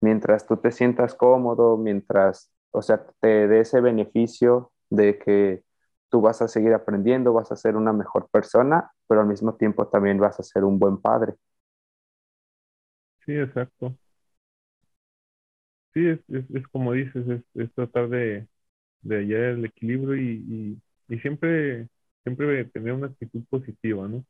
mientras 0.00 0.46
tú 0.46 0.56
te 0.56 0.70
sientas 0.72 1.14
cómodo, 1.14 1.76
mientras, 1.76 2.50
o 2.70 2.82
sea, 2.82 3.04
te 3.20 3.48
dé 3.48 3.60
ese 3.60 3.80
beneficio 3.80 4.72
de 4.90 5.18
que 5.18 5.64
tú 6.10 6.20
vas 6.20 6.42
a 6.42 6.48
seguir 6.48 6.74
aprendiendo, 6.74 7.32
vas 7.32 7.52
a 7.52 7.56
ser 7.56 7.76
una 7.76 7.92
mejor 7.92 8.28
persona, 8.30 8.90
pero 9.06 9.20
al 9.20 9.26
mismo 9.26 9.54
tiempo 9.56 9.88
también 9.88 10.18
vas 10.18 10.38
a 10.40 10.42
ser 10.42 10.64
un 10.64 10.78
buen 10.78 10.98
padre. 11.00 11.34
Sí, 13.24 13.32
exacto. 13.38 13.96
Sí, 15.94 16.06
es, 16.06 16.20
es, 16.28 16.68
como 16.68 16.92
dices, 16.92 17.42
es, 17.54 17.72
tratar 17.74 18.08
de, 18.08 18.46
de 19.02 19.16
hallar 19.16 19.42
el 19.58 19.64
equilibrio 19.66 20.16
y, 20.16 20.78
y, 21.08 21.14
y 21.14 21.18
siempre, 21.20 21.88
siempre 22.24 22.64
tener 22.66 22.92
una 22.92 23.08
actitud 23.08 23.44
positiva, 23.50 24.08
¿no? 24.08 24.24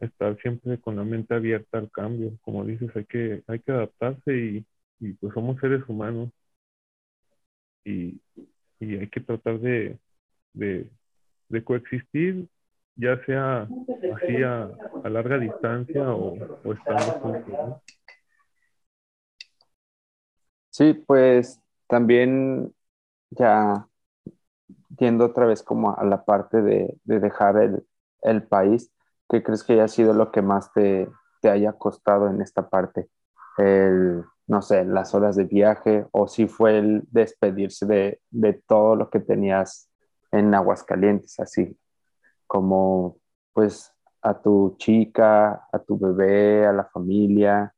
estar 0.00 0.36
siempre 0.40 0.80
con 0.80 0.96
la 0.96 1.04
mente 1.04 1.34
abierta 1.34 1.78
al 1.78 1.90
cambio. 1.90 2.32
Como 2.42 2.64
dices, 2.64 2.90
hay 2.96 3.04
que, 3.04 3.42
hay 3.46 3.60
que 3.60 3.72
adaptarse 3.72 4.36
y, 4.36 4.66
y 5.00 5.12
pues 5.14 5.32
somos 5.34 5.60
seres 5.60 5.82
humanos 5.88 6.30
y, 7.84 8.20
y 8.80 8.96
hay 8.96 9.08
que 9.08 9.20
tratar 9.20 9.58
de, 9.60 9.98
de, 10.52 10.90
coexistir, 11.64 12.46
ya 12.96 13.22
sea 13.24 13.62
así 13.62 14.42
a, 14.42 14.70
a 15.04 15.08
larga 15.08 15.38
distancia 15.38 16.10
o, 16.12 16.34
o 16.64 16.72
estando 16.72 17.12
juntos. 17.20 17.82
Sí, 20.80 20.94
pues 20.94 21.60
también 21.88 22.74
ya 23.28 23.86
yendo 24.96 25.26
otra 25.26 25.44
vez 25.44 25.62
como 25.62 25.94
a 25.94 26.02
la 26.04 26.24
parte 26.24 26.62
de, 26.62 26.96
de 27.04 27.20
dejar 27.20 27.84
el, 28.22 28.42
país, 28.44 28.90
¿Qué 29.28 29.42
crees 29.42 29.62
que 29.62 29.74
haya 29.74 29.88
sido 29.88 30.14
lo 30.14 30.32
que 30.32 30.40
más 30.40 30.72
te, 30.72 31.06
haya 31.42 31.74
costado 31.74 32.30
en 32.30 32.40
esta 32.40 32.70
parte? 32.70 33.10
No 34.46 34.62
sé, 34.62 34.86
las 34.86 35.14
horas 35.14 35.36
de 35.36 35.44
viaje 35.44 36.06
o 36.12 36.26
si 36.28 36.48
fue 36.48 36.78
el 36.78 37.02
despedirse 37.10 37.84
de, 37.84 38.22
de 38.30 38.54
todo 38.54 38.96
lo 38.96 39.10
que 39.10 39.20
tenías 39.20 39.90
en 40.32 40.54
Aguascalientes, 40.54 41.38
así 41.40 41.78
como 42.46 43.18
pues 43.52 43.92
a 44.22 44.32
tu 44.40 44.76
chica, 44.78 45.68
a 45.70 45.78
tu 45.78 45.98
bebé, 45.98 46.66
a 46.66 46.72
la 46.72 46.84
familia. 46.84 47.74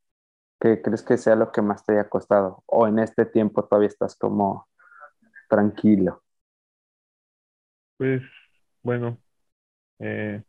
¿Qué 0.63 0.81
crees 0.81 1.03
que 1.03 1.19
sea 1.19 1.35
lo 1.35 1.51
que 1.51 1.61
más 1.61 1.85
te 1.85 1.93
haya 1.93 2.09
costado? 2.09 2.63
¿O 2.67 2.87
en 2.87 3.01
este 3.01 3.27
tiempo 3.27 3.65
todavía 3.65 3.89
estás 3.89 4.15
como 4.15 4.69
tranquilo? 5.49 6.23
Pues 7.97 8.23
bueno, 8.81 9.19
eh, 9.99 10.41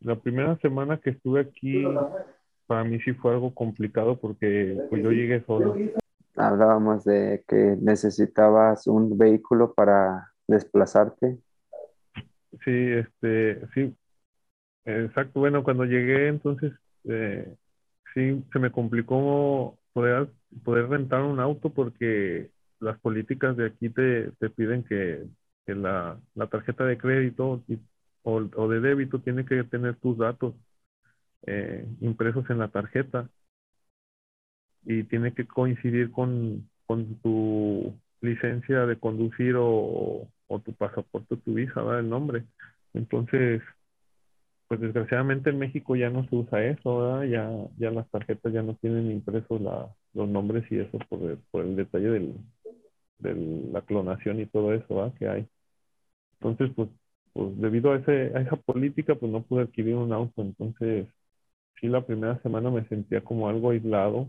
la 0.00 0.16
primera 0.16 0.58
semana 0.58 0.98
que 0.98 1.10
estuve 1.10 1.42
aquí, 1.42 1.84
para 2.66 2.82
mí 2.82 2.98
sí 3.02 3.12
fue 3.12 3.30
algo 3.30 3.54
complicado 3.54 4.18
porque 4.18 4.76
pues 4.90 5.04
yo 5.04 5.12
llegué 5.12 5.44
solo. 5.44 5.76
Hablábamos 6.34 7.04
de 7.04 7.44
que 7.46 7.76
necesitabas 7.80 8.88
un 8.88 9.16
vehículo 9.16 9.72
para 9.72 10.32
desplazarte. 10.48 11.38
Sí, 12.64 12.72
este, 12.74 13.68
sí, 13.72 13.96
exacto. 14.84 15.38
Bueno, 15.38 15.62
cuando 15.62 15.84
llegué 15.84 16.26
entonces 16.26 16.72
eh, 17.04 17.54
sí 18.14 18.44
se 18.52 18.58
me 18.58 18.70
complicó 18.72 19.78
poder, 19.92 20.30
rentar 20.64 21.22
un 21.22 21.40
auto 21.40 21.70
porque 21.72 22.50
las 22.80 22.98
políticas 23.00 23.56
de 23.56 23.66
aquí 23.66 23.90
te, 23.90 24.32
te 24.32 24.50
piden 24.50 24.84
que, 24.84 25.26
la, 25.66 26.18
la 26.34 26.46
tarjeta 26.48 26.84
de 26.84 26.98
crédito 26.98 27.62
y 27.68 27.78
o, 28.22 28.40
de 28.68 28.80
débito 28.80 29.20
tiene 29.20 29.44
que 29.44 29.62
tener 29.64 29.96
tus 29.96 30.18
datos 30.18 30.54
eh, 31.46 31.86
impresos 32.00 32.48
en 32.50 32.58
la 32.58 32.68
tarjeta 32.68 33.28
y 34.84 35.04
tiene 35.04 35.34
que 35.34 35.46
coincidir 35.46 36.10
con, 36.10 36.68
con 36.86 37.16
tu 37.20 37.94
licencia 38.20 38.86
de 38.86 38.98
conducir 38.98 39.54
o, 39.58 40.28
o 40.46 40.60
tu 40.60 40.74
pasaporte 40.74 41.34
o 41.34 41.38
tu 41.38 41.54
visa, 41.54 41.82
¿verdad? 41.82 42.00
El 42.00 42.08
nombre. 42.10 42.44
Entonces, 42.94 43.62
pues 44.70 44.80
desgraciadamente 44.80 45.50
en 45.50 45.60
México 45.60 45.96
ya 45.96 46.10
no 46.10 46.28
se 46.28 46.36
usa 46.36 46.64
eso, 46.66 47.00
¿verdad? 47.00 47.24
Ya, 47.24 47.50
ya 47.78 47.92
las 47.92 48.10
tarjetas 48.10 48.54
ya 48.54 48.62
no 48.62 48.76
tienen 48.76 49.12
impresos 49.12 49.60
la, 49.62 49.94
los 50.14 50.28
nombres 50.30 50.64
y 50.72 50.80
eso 50.80 50.98
por 51.10 51.22
el, 51.30 51.38
por 51.52 51.62
el 51.66 51.76
detalle 51.76 52.10
del, 52.10 52.36
de 53.18 53.34
la 53.72 53.82
clonación 53.82 54.40
y 54.40 54.46
todo 54.46 54.72
eso, 54.74 54.94
¿verdad? 54.96 55.14
Que 55.18 55.28
hay. 55.28 55.48
Entonces, 56.40 56.70
pues 56.76 56.88
pues 57.32 57.60
debido 57.60 57.92
a, 57.92 57.96
ese, 57.98 58.36
a 58.36 58.40
esa 58.42 58.56
política, 58.56 59.14
pues 59.14 59.30
no 59.32 59.42
pude 59.44 59.62
adquirir 59.62 59.94
un 59.96 60.12
auto. 60.12 60.42
Entonces, 60.42 61.08
sí, 61.80 61.88
la 61.88 62.06
primera 62.06 62.40
semana 62.42 62.70
me 62.70 62.86
sentía 62.88 63.22
como 63.24 63.48
algo 63.48 63.70
aislado 63.70 64.28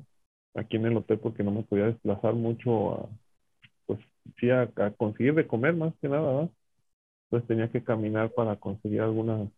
aquí 0.55 0.77
en 0.77 0.87
el 0.87 0.97
hotel 0.97 1.19
porque 1.19 1.43
no 1.43 1.51
me 1.51 1.63
podía 1.63 1.85
desplazar 1.87 2.33
mucho 2.35 2.93
a, 2.95 3.09
pues 3.87 3.99
sí, 4.39 4.49
a, 4.51 4.69
conseguir 4.97 5.35
de 5.35 5.47
comer 5.47 5.75
más 5.75 5.93
que 6.01 6.09
nada, 6.09 6.23
¿verdad? 6.33 6.51
Pues 7.29 7.47
tenía 7.47 7.71
que 7.71 7.83
caminar 7.83 8.31
para 8.33 8.57
conseguir 8.57 9.01
algunas, 9.01 9.49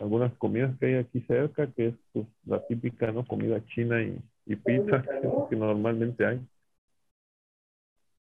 algunas 0.00 0.32
comidas 0.34 0.76
que 0.78 0.86
hay 0.86 0.94
aquí 0.94 1.20
cerca, 1.22 1.66
que 1.72 1.88
es 1.88 1.94
pues, 2.12 2.26
la 2.46 2.66
típica, 2.66 3.12
¿no? 3.12 3.24
Comida 3.24 3.64
china 3.66 4.02
y, 4.02 4.18
y 4.46 4.56
pizza, 4.56 5.04
que 5.48 5.56
normalmente 5.56 6.24
hay. 6.26 6.40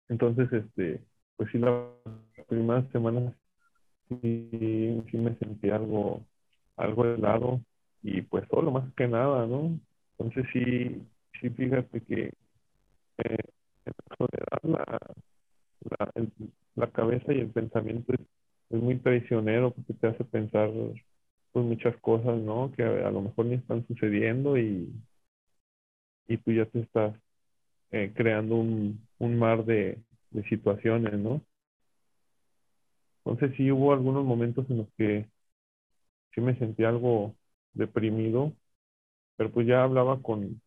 Entonces, 0.10 0.51
este, 0.51 1.01
pues 1.38 1.50
sí, 1.51 1.58
la 1.58 1.88
primera 2.48 2.84
semana 2.91 3.34
sí, 4.10 5.03
sí 5.10 5.18
me 5.18 5.36
sentí 5.38 5.70
algo, 5.70 6.22
algo 6.75 7.06
helado 7.06 7.62
y 8.03 8.22
pues 8.24 8.46
solo 8.50 8.72
más 8.72 8.91
que 8.96 9.08
nada, 9.08 9.46
¿no? 9.46 9.80
Entonces 10.18 10.46
sí, 10.53 11.01
sí 11.39 11.50
fíjate 11.50 12.01
que 12.01 12.34
eh, 13.20 13.38
la, 14.63 14.86
la, 16.00 16.12
la, 16.75 16.88
cabeza 16.91 17.34
y 17.34 17.39
el 17.39 17.50
pensamiento 17.50 18.13
es, 18.13 18.20
es, 18.70 18.82
muy 18.82 18.98
traicionero 18.98 19.72
porque 19.72 19.94
te 19.94 20.08
hace 20.08 20.24
pensar 20.25 20.70
pues 21.51 21.65
muchas 21.65 21.96
cosas, 21.98 22.39
¿no? 22.41 22.72
Que 22.75 22.84
a, 22.84 23.12
lo 23.12 23.22
mejor 23.22 23.46
ni 23.46 23.55
están 23.55 23.86
sucediendo 23.88 24.58
y, 24.58 24.91
y 26.27 26.38
tú 26.38 26.51
ya 26.51 26.65
te 26.65 26.81
estás 26.81 27.15
eh, 27.91 28.13
creando 28.15 28.55
un, 28.55 29.08
un 29.20 29.39
mar 29.39 29.65
de, 29.65 30.00
de 30.31 30.43
situaciones, 30.50 31.13
¿no? 31.20 31.41
Entonces 33.25 33.55
sí 33.58 33.72
hubo 33.72 33.93
algunos 33.93 34.25
momentos 34.25 34.70
en 34.70 34.77
los 34.79 34.88
que 34.98 35.29
sí 36.34 36.41
me 36.41 36.58
sentí 36.58 36.84
algo 36.84 37.36
deprimido, 37.74 38.53
pero 39.38 39.51
pues 39.51 39.67
ya 39.67 39.84
hablaba 39.84 40.22
con, 40.22 40.62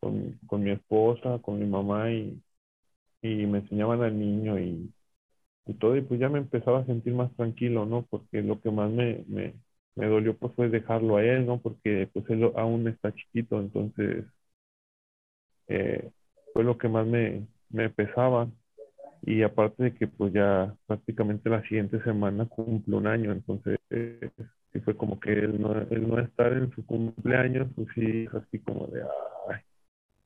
con, 0.00 0.38
con 0.46 0.62
mi 0.64 0.70
esposa, 0.72 1.40
con 1.42 1.58
mi 1.60 1.66
mamá 1.66 2.10
y, 2.12 2.42
y 3.22 3.46
me 3.46 3.58
enseñaban 3.60 4.02
al 4.02 4.18
niño 4.18 4.58
y, 4.58 4.92
y, 5.66 5.74
todo, 5.74 5.96
y 5.96 6.02
pues 6.02 6.20
ya 6.20 6.28
me 6.28 6.38
empezaba 6.40 6.80
a 6.80 6.86
sentir 6.86 7.14
más 7.14 7.34
tranquilo, 7.36 7.86
¿no? 7.86 8.02
Porque 8.10 8.42
lo 8.42 8.60
que 8.60 8.70
más 8.70 8.90
me, 8.90 9.24
me, 9.28 9.54
me 9.96 10.06
dolió 10.06 10.36
pues 10.36 10.54
fue 10.54 10.68
dejarlo 10.68 11.16
a 11.16 11.24
él, 11.24 11.46
¿no? 11.46 11.60
Porque 11.60 12.08
pues 12.12 12.28
él 12.30 12.50
aún 12.56 12.88
está 12.88 13.12
chiquito, 13.14 13.60
entonces 13.60 14.24
eh, 15.68 16.10
fue 16.52 16.64
lo 16.64 16.78
que 16.78 16.88
más 16.88 17.06
me, 17.06 17.46
me 17.70 17.90
pesaba 17.90 18.48
y 19.22 19.42
aparte 19.42 19.84
de 19.84 19.94
que 19.94 20.06
pues 20.08 20.32
ya 20.32 20.74
prácticamente 20.86 21.50
la 21.50 21.62
siguiente 21.62 22.02
semana 22.02 22.46
cumple 22.46 22.96
un 22.96 23.06
año, 23.06 23.32
entonces 23.32 23.78
eh, 23.90 24.30
fue 24.84 24.96
como 24.96 25.20
que 25.20 25.32
él 25.32 25.60
no, 25.60 25.74
él 25.80 26.08
no 26.08 26.18
estar 26.18 26.52
en 26.52 26.70
su 26.72 26.84
cumpleaños, 26.86 27.68
pues 27.76 27.88
sí, 27.94 28.26
así 28.32 28.58
como 28.60 28.86
de, 28.88 29.02
ay, 29.50 29.60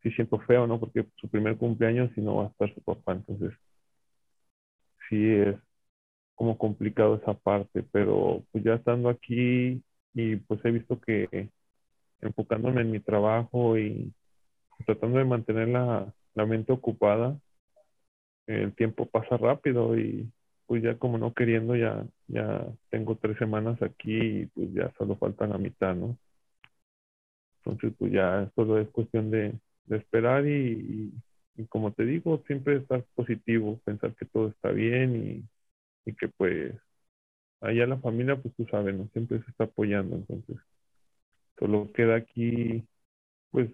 sí 0.03 0.11
siento 0.13 0.39
feo, 0.41 0.67
¿no? 0.67 0.81
Porque 0.81 1.07
su 1.17 1.29
primer 1.29 1.57
cumpleaños 1.59 2.11
y 2.17 2.21
no 2.23 2.37
va 2.37 2.45
a 2.45 2.49
estar 2.49 2.75
su 2.75 2.83
papá, 2.83 3.13
entonces 3.15 3.53
sí 5.09 5.17
es 5.31 5.57
como 6.37 6.59
complicado 6.59 7.17
esa 7.17 7.35
parte, 7.35 7.83
pero 7.91 8.45
pues 8.53 8.63
ya 8.63 8.75
estando 8.75 9.09
aquí 9.09 9.83
y 10.15 10.37
pues 10.37 10.65
he 10.65 10.71
visto 10.71 11.01
que 11.01 11.51
enfocándome 12.21 12.83
en 12.83 12.93
mi 12.93 13.01
trabajo 13.01 13.79
y, 13.79 14.13
tratando 14.85 15.19
de 15.19 15.25
mantener 15.25 15.69
la, 15.69 16.13
la 16.35 16.47
mente 16.47 16.73
ocupada, 16.73 17.39
el 18.47 18.75
tiempo 18.75 19.07
pasa 19.07 19.39
rápido 19.39 19.99
y 19.99 20.31
pues 20.67 20.83
ya 20.83 20.99
como 20.99 21.17
no 21.17 21.33
queriendo, 21.33 21.75
ya, 21.75 22.07
ya 22.29 22.67
tengo 22.91 23.17
tres 23.17 23.39
semanas 23.39 23.81
aquí 23.83 24.43
y 24.43 24.47
pues 24.47 24.73
ya 24.75 24.93
solo 24.99 25.17
falta 25.17 25.47
la 25.47 25.59
mitad, 25.59 25.95
¿no? 25.95 26.19
Entonces 27.65 27.95
pues 27.99 28.13
ya 28.13 28.51
solo 28.55 28.79
es 28.79 28.89
cuestión 28.91 29.31
de, 29.31 29.55
de 29.87 29.97
esperar 29.97 30.47
y, 30.47 31.13
y, 31.57 31.65
como 31.67 31.93
te 31.93 32.05
digo, 32.05 32.43
siempre 32.47 32.77
estar 32.77 33.03
positivo, 33.15 33.81
pensar 33.85 34.15
que 34.15 34.27
todo 34.27 34.49
está 34.49 34.71
bien 34.71 35.17
y, 35.17 35.56
y 36.07 36.15
que 36.15 36.29
pues 36.29 36.75
allá 37.61 37.87
la 37.87 37.99
familia, 37.99 38.41
pues 38.41 38.55
tú 38.57 38.67
sabes, 38.71 38.95
¿no? 38.95 39.09
Siempre 39.09 39.43
se 39.43 39.51
está 39.51 39.65
apoyando, 39.65 40.17
entonces 40.17 40.57
solo 41.59 41.91
queda 41.93 42.17
aquí 42.17 42.87
pues 43.51 43.71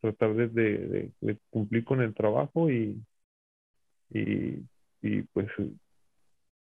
tratar 0.00 0.34
de, 0.34 1.12
cumplir 1.50 1.84
con 1.84 2.00
el 2.02 2.14
trabajo 2.14 2.70
y, 2.70 3.02
y, 4.10 4.64
y 5.02 5.22
pues 5.32 5.48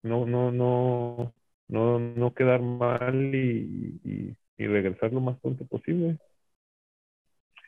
no, 0.02 0.26
no, 0.26 0.50
no, 0.52 1.34
no, 1.68 1.98
no 1.98 2.34
quedar 2.34 2.60
mal 2.62 3.34
y, 3.34 4.00
y, 4.04 4.36
y 4.58 4.66
regresar 4.66 5.12
lo 5.12 5.20
más 5.20 5.38
pronto 5.40 5.66
posible. 5.66 6.18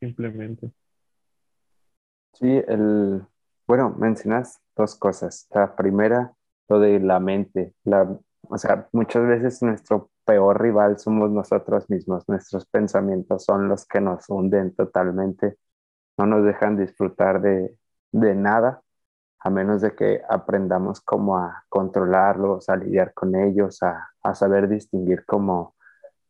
Simplemente. 0.00 0.70
Sí, 2.34 2.46
el, 2.68 3.22
bueno, 3.66 3.94
mencionas 3.98 4.60
dos 4.76 4.96
cosas. 4.96 5.46
La 5.54 5.74
primera, 5.76 6.34
lo 6.68 6.80
de 6.80 7.00
la 7.00 7.20
mente. 7.20 7.74
La, 7.84 8.08
o 8.42 8.58
sea, 8.58 8.88
muchas 8.92 9.26
veces 9.26 9.62
nuestro 9.62 10.10
peor 10.24 10.60
rival 10.60 10.98
somos 10.98 11.30
nosotros 11.30 11.88
mismos. 11.90 12.28
Nuestros 12.28 12.66
pensamientos 12.66 13.44
son 13.44 13.68
los 13.68 13.86
que 13.86 14.00
nos 14.00 14.28
hunden 14.28 14.74
totalmente. 14.74 15.58
No 16.18 16.26
nos 16.26 16.44
dejan 16.44 16.76
disfrutar 16.76 17.40
de, 17.40 17.76
de 18.12 18.34
nada 18.34 18.82
a 19.40 19.50
menos 19.50 19.82
de 19.82 19.94
que 19.94 20.22
aprendamos 20.28 21.00
cómo 21.02 21.36
a 21.36 21.64
controlarlos, 21.68 22.68
a 22.70 22.76
lidiar 22.76 23.12
con 23.12 23.36
ellos, 23.36 23.82
a, 23.82 24.08
a 24.22 24.34
saber 24.34 24.68
distinguir 24.68 25.26
como 25.26 25.74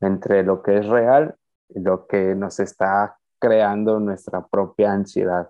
entre 0.00 0.42
lo 0.42 0.62
que 0.62 0.78
es 0.78 0.86
real 0.88 1.36
y 1.68 1.80
lo 1.80 2.06
que 2.08 2.34
nos 2.34 2.58
está 2.60 3.16
creando 3.38 4.00
nuestra 4.00 4.44
propia 4.46 4.92
ansiedad. 4.92 5.48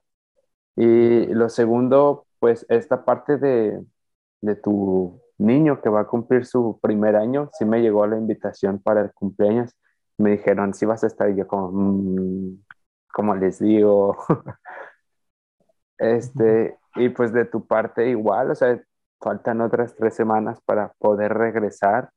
Y 0.76 1.26
lo 1.26 1.49
segundo, 1.49 2.26
pues 2.38 2.67
esta 2.69 3.05
parte 3.05 3.38
de, 3.38 3.83
de 4.44 4.56
tu 4.56 5.20
niño 5.38 5.80
que 5.80 5.88
va 5.88 6.00
a 6.02 6.06
cumplir 6.06 6.46
su 6.46 6.78
primer 6.80 7.16
año, 7.16 7.50
sí 7.52 7.64
me 7.64 7.80
llegó 7.80 8.06
la 8.06 8.18
invitación 8.18 8.80
para 8.80 9.00
el 9.02 9.12
cumpleaños. 9.12 9.74
Me 10.18 10.32
dijeron, 10.32 10.74
si 10.74 10.86
vas 10.86 11.04
a 11.04 11.08
estar, 11.08 11.30
y 11.30 11.36
yo 11.36 11.46
como, 11.46 11.70
mm, 11.72 12.64
como 13.12 13.34
les 13.36 13.58
digo, 13.58 14.16
este, 15.98 16.78
y 16.96 17.08
pues 17.10 17.32
de 17.32 17.44
tu 17.46 17.66
parte 17.66 18.08
igual, 18.08 18.50
o 18.50 18.54
sea, 18.54 18.80
faltan 19.20 19.60
otras 19.60 19.94
tres 19.96 20.14
semanas 20.14 20.60
para 20.64 20.92
poder 20.98 21.34
regresar, 21.34 22.10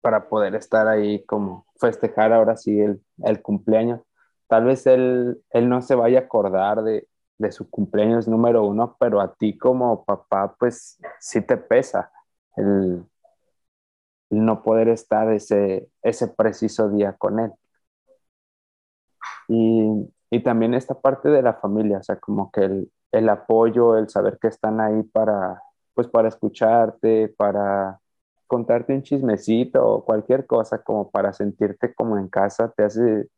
para 0.00 0.28
poder 0.28 0.54
estar 0.54 0.88
ahí 0.88 1.24
como 1.26 1.66
festejar 1.80 2.32
ahora 2.32 2.56
sí 2.56 2.80
el, 2.80 3.02
el 3.24 3.42
cumpleaños. 3.42 4.02
Tal 4.48 4.64
vez 4.64 4.86
él, 4.86 5.42
él 5.50 5.68
no 5.68 5.82
se 5.82 5.94
vaya 5.94 6.20
a 6.20 6.22
acordar 6.22 6.82
de, 6.84 7.08
de 7.38 7.52
su 7.52 7.68
cumpleaños 7.70 8.28
número 8.28 8.64
uno, 8.64 8.96
pero 9.00 9.20
a 9.20 9.34
ti 9.34 9.56
como 9.58 10.04
papá, 10.04 10.54
pues 10.58 10.98
sí 11.20 11.42
te 11.42 11.56
pesa 11.56 12.10
el, 12.56 13.04
el 14.30 14.44
no 14.44 14.62
poder 14.62 14.88
estar 14.88 15.32
ese, 15.32 15.88
ese 16.02 16.28
preciso 16.28 16.88
día 16.90 17.14
con 17.14 17.40
él. 17.40 17.52
Y, 19.48 20.08
y 20.30 20.42
también 20.42 20.74
esta 20.74 21.00
parte 21.00 21.28
de 21.28 21.42
la 21.42 21.54
familia, 21.54 21.98
o 21.98 22.02
sea, 22.02 22.18
como 22.18 22.50
que 22.50 22.62
el, 22.64 22.92
el 23.12 23.28
apoyo, 23.28 23.96
el 23.96 24.08
saber 24.08 24.38
que 24.40 24.48
están 24.48 24.80
ahí 24.80 25.02
para, 25.04 25.62
pues 25.94 26.08
para 26.08 26.28
escucharte, 26.28 27.28
para 27.36 28.00
contarte 28.46 28.94
un 28.94 29.02
chismecito 29.02 29.84
o 29.86 30.04
cualquier 30.04 30.46
cosa 30.46 30.82
como 30.82 31.10
para 31.10 31.32
sentirte 31.32 31.94
como 31.94 32.18
en 32.18 32.28
casa, 32.28 32.72
te 32.76 32.84
hace, 32.84 33.28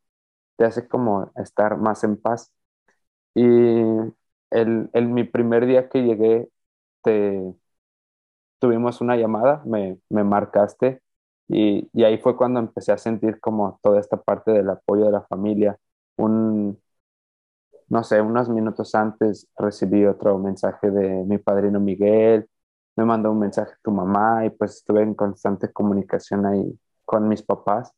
te 0.57 0.65
hace 0.67 0.89
como 0.89 1.33
estar 1.37 1.77
más 1.79 2.05
en 2.05 2.17
paz. 2.21 2.53
Y 3.35 3.45
el, 4.51 4.91
el 4.93 5.09
mi 5.09 5.25
primer 5.25 5.67
día 5.67 5.89
que 5.89 6.03
llegué, 6.03 6.49
te, 7.03 7.55
tuvimos 8.59 9.01
una 9.01 9.17
llamada, 9.17 9.63
me, 9.67 9.99
me 10.11 10.25
marcaste 10.25 11.03
y, 11.49 11.89
y, 11.93 12.05
ahí 12.05 12.19
fue 12.19 12.37
cuando 12.37 12.61
empecé 12.61 12.93
a 12.93 12.99
sentir 12.99 13.41
como 13.41 13.79
toda 13.83 14.01
esta 14.01 14.19
parte 14.19 14.51
del 14.53 14.69
apoyo 14.71 15.07
de 15.07 15.13
la 15.13 15.23
familia, 15.23 15.79
un, 16.17 16.79
no 17.89 18.05
sé, 18.05 18.21
unos 18.21 18.49
minutos 18.49 18.95
antes 18.95 19.49
recibí 19.57 20.05
otro 20.07 20.39
mensaje 20.39 20.91
de 20.91 21.25
mi 21.25 21.39
padrino 21.39 21.81
Miguel, 21.81 22.49
me 22.97 23.05
mandó 23.05 23.31
un 23.33 23.39
mensaje 23.39 23.73
tu 23.83 23.91
mamá 23.91 24.45
y 24.45 24.51
pues 24.51 24.77
estuve 24.77 25.03
en 25.03 25.15
constante 25.15 25.73
comunicación 25.73 26.47
ahí 26.47 26.79
con 27.05 27.29
mis 27.29 27.43
papás 27.43 27.93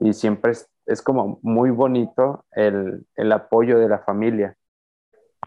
y 0.00 0.12
siempre 0.12 0.52
es, 0.52 0.68
es 0.86 1.02
como 1.02 1.38
muy 1.42 1.70
bonito 1.70 2.44
el, 2.52 3.06
el, 3.16 3.32
apoyo 3.32 3.78
de 3.78 3.88
la 3.88 4.00
familia. 4.00 4.56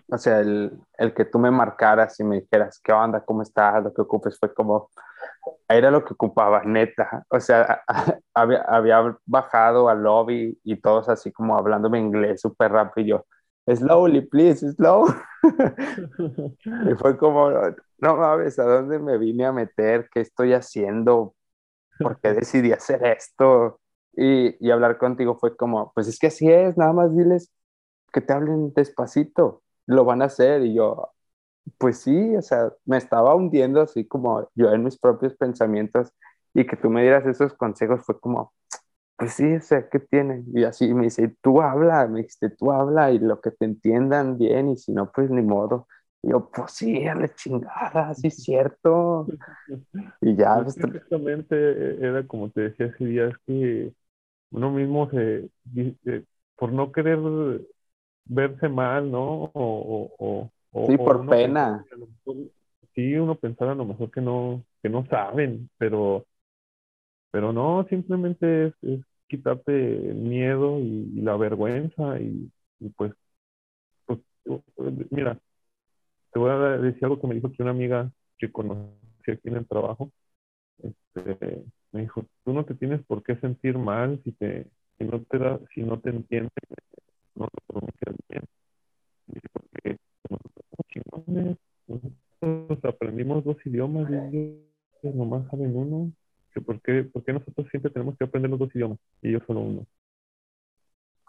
O 0.10 0.17
sea, 0.17 0.39
el, 0.39 0.71
el, 0.97 1.13
que 1.13 1.25
tú 1.25 1.39
me 1.39 1.51
marcaras 1.51 2.19
y 2.19 2.23
me 2.23 2.41
dijeras, 2.41 2.80
¿qué 2.84 2.91
onda? 2.91 3.23
¿Cómo 3.23 3.41
estás? 3.43 3.84
Lo 3.84 3.93
que 3.93 4.01
ocupes 4.01 4.38
fue 4.39 4.54
como, 4.54 4.89
era 5.69 5.91
lo 5.91 6.04
que 6.04 6.13
ocupaba, 6.13 6.63
neta. 6.63 7.25
O 7.30 7.39
sea, 7.39 7.84
había, 8.34 8.62
había 8.63 9.17
bajado 9.25 9.89
al 9.89 10.04
lobby 10.04 10.60
y 10.63 10.77
todos 10.82 11.10
así 11.10 11.32
como 11.32 11.58
hablándome 11.58 11.99
inglés 11.99 12.41
súper 12.41 12.71
rápido 12.71 13.25
slowly, 13.67 14.21
please, 14.21 14.71
slow. 14.73 15.08
y 16.63 16.95
fue 16.95 17.17
como, 17.17 17.49
no 17.99 18.15
mames, 18.15 18.60
¿a 18.60 18.63
dónde 18.63 18.99
me 18.99 19.17
vine 19.17 19.45
a 19.45 19.51
meter? 19.51 20.10
¿Qué 20.12 20.21
estoy 20.21 20.54
haciendo? 20.54 21.36
¿Por 21.99 22.19
qué 22.19 22.34
decidí 22.34 22.71
hacer 22.71 23.06
esto? 23.06 23.80
Y, 24.13 24.56
y 24.65 24.71
hablar 24.71 24.97
contigo 24.97 25.38
fue 25.38 25.56
como, 25.56 25.91
pues 25.93 26.08
es 26.08 26.19
que 26.19 26.27
así 26.27 26.51
es, 26.51 26.77
nada 26.77 26.93
más 26.93 27.15
diles 27.15 27.51
que 28.12 28.21
te 28.21 28.34
hablen 28.34 28.73
despacito, 28.73 29.61
lo 29.88 30.06
van 30.06 30.22
a 30.22 30.26
hacer. 30.26 30.65
Y 30.65 30.76
yo, 30.76 31.12
pues 31.78 32.00
sí, 32.00 32.36
o 32.36 32.41
sea, 32.41 32.72
me 32.86 32.98
estaba 32.98 33.36
hundiendo 33.36 33.82
así 33.82 34.06
como 34.08 34.50
yo 34.56 34.72
en 34.74 34.84
mis 34.84 34.98
propios 34.98 35.36
pensamientos 35.36 36.13
y 36.54 36.65
que 36.65 36.78
tú 36.78 36.89
me 36.89 37.02
dieras 37.04 37.26
esos 37.26 37.54
consejos 37.54 38.04
fue 38.06 38.20
como, 38.20 38.54
pues 39.17 39.34
sí, 39.34 39.56
o 39.56 39.62
sea, 39.62 39.88
¿qué 39.89 40.00
tiene? 40.00 40.44
Y 40.54 40.63
así 40.63 40.94
me 40.94 41.04
dice, 41.06 41.36
tú 41.41 41.62
habla, 41.62 42.08
me 42.08 42.20
dijiste, 42.20 42.50
tú 42.50 42.72
habla 42.72 43.12
y 43.12 43.20
lo 43.20 43.39
que 43.41 43.52
te 43.52 43.65
entiendan 43.65 44.38
bien 44.38 44.70
y 44.70 44.78
si 44.78 44.91
no, 44.91 45.12
pues 45.12 45.30
ni 45.30 45.41
modo. 45.44 45.88
Y 46.24 46.30
yo, 46.32 46.50
pues 46.52 46.72
sí, 46.74 47.08
a 47.08 47.15
la 47.15 47.30
chingada, 47.34 48.13
sí 48.13 48.28
es 48.28 48.44
cierto. 48.44 49.28
Y 50.22 50.36
ya. 50.36 50.62
Pues, 50.63 50.78
exactamente, 50.78 51.56
e, 51.56 52.08
era 52.08 52.26
como 52.28 52.50
te 52.50 52.62
decía 52.62 52.88
ese 52.88 53.06
día, 53.06 53.28
es 53.28 53.38
que 53.46 53.94
uno 54.52 54.72
mismo 54.72 55.10
se, 55.10 55.50
por 56.56 56.72
no 56.72 56.91
querer 56.91 57.20
verse 58.26 58.70
mal, 58.70 59.12
¿no? 59.12 59.52
O, 59.54 60.50
o, 60.72 60.88
sí, 60.88 60.98
por 60.98 61.28
pena. 61.28 61.86
sí, 62.96 63.16
uno 63.16 63.36
pensaba 63.36 63.72
a 63.72 63.76
lo 63.76 63.86
mejor 63.86 64.12
que 64.12 64.22
no, 64.22 64.64
que 64.82 64.90
no 64.90 65.06
saben, 65.08 65.70
pero, 65.78 66.26
pero 67.32 67.52
no, 67.54 67.86
simplemente 67.90 68.74
es 68.82 69.02
quitarte 69.28 70.10
el 70.10 70.16
miedo 70.16 70.80
y, 70.80 71.22
la 71.22 71.38
vergüenza 71.38 72.20
y, 72.20 72.52
pues, 72.96 73.14
pues, 74.06 74.20
mira, 75.10 75.40
te 76.34 76.40
voy 76.40 76.52
a 76.52 76.78
decir 76.78 77.04
algo 77.06 77.20
que 77.20 77.28
me 77.28 77.36
dijo 77.36 77.52
que 77.52 77.62
una 77.62 77.72
amiga 77.72 78.12
que 78.38 78.52
conocí 78.52 79.32
aquí 79.32 79.50
en 79.50 79.58
el 79.58 79.68
trabajo, 79.68 80.12
este, 80.80 81.64
me 81.92 82.02
dijo, 82.02 82.26
tú 82.44 82.54
no 82.54 82.66
te 82.66 82.76
tienes 82.76 83.04
por 83.06 83.24
qué 83.24 83.36
sentir 83.38 83.78
mal 83.78 84.20
si 84.24 84.32
te, 84.32 84.68
si 84.98 85.04
no 85.06 85.22
te 85.22 85.38
da, 85.38 85.60
si 85.74 85.84
no 85.84 86.00
te 86.00 86.10
entiendes, 86.10 86.52
no 87.36 87.48
te 87.48 87.58
pronuncias 87.67 88.15
bien. 88.30 88.44
porque 90.76 91.02
nosotros, 91.12 91.58
nosotros 92.41 92.94
aprendimos 92.94 93.44
dos 93.44 93.58
idiomas 93.65 94.10
y 94.10 94.15
ellos 94.15 95.15
nomás 95.15 95.48
saben 95.50 95.76
uno 95.76 96.12
que 96.54 96.62
por 96.62 96.82
qué, 96.82 97.04
por 97.04 97.24
qué 97.24 97.34
nosotros 97.34 97.67
siempre 97.70 97.91
tenemos 97.91 98.17
que 98.17 98.26
aprender 98.26 98.50
los 98.52 98.60
dos 98.60 98.76
idiomas 98.76 99.00
y 99.22 99.30
ellos 99.30 99.44
solo 99.48 99.62
uno. 99.62 99.86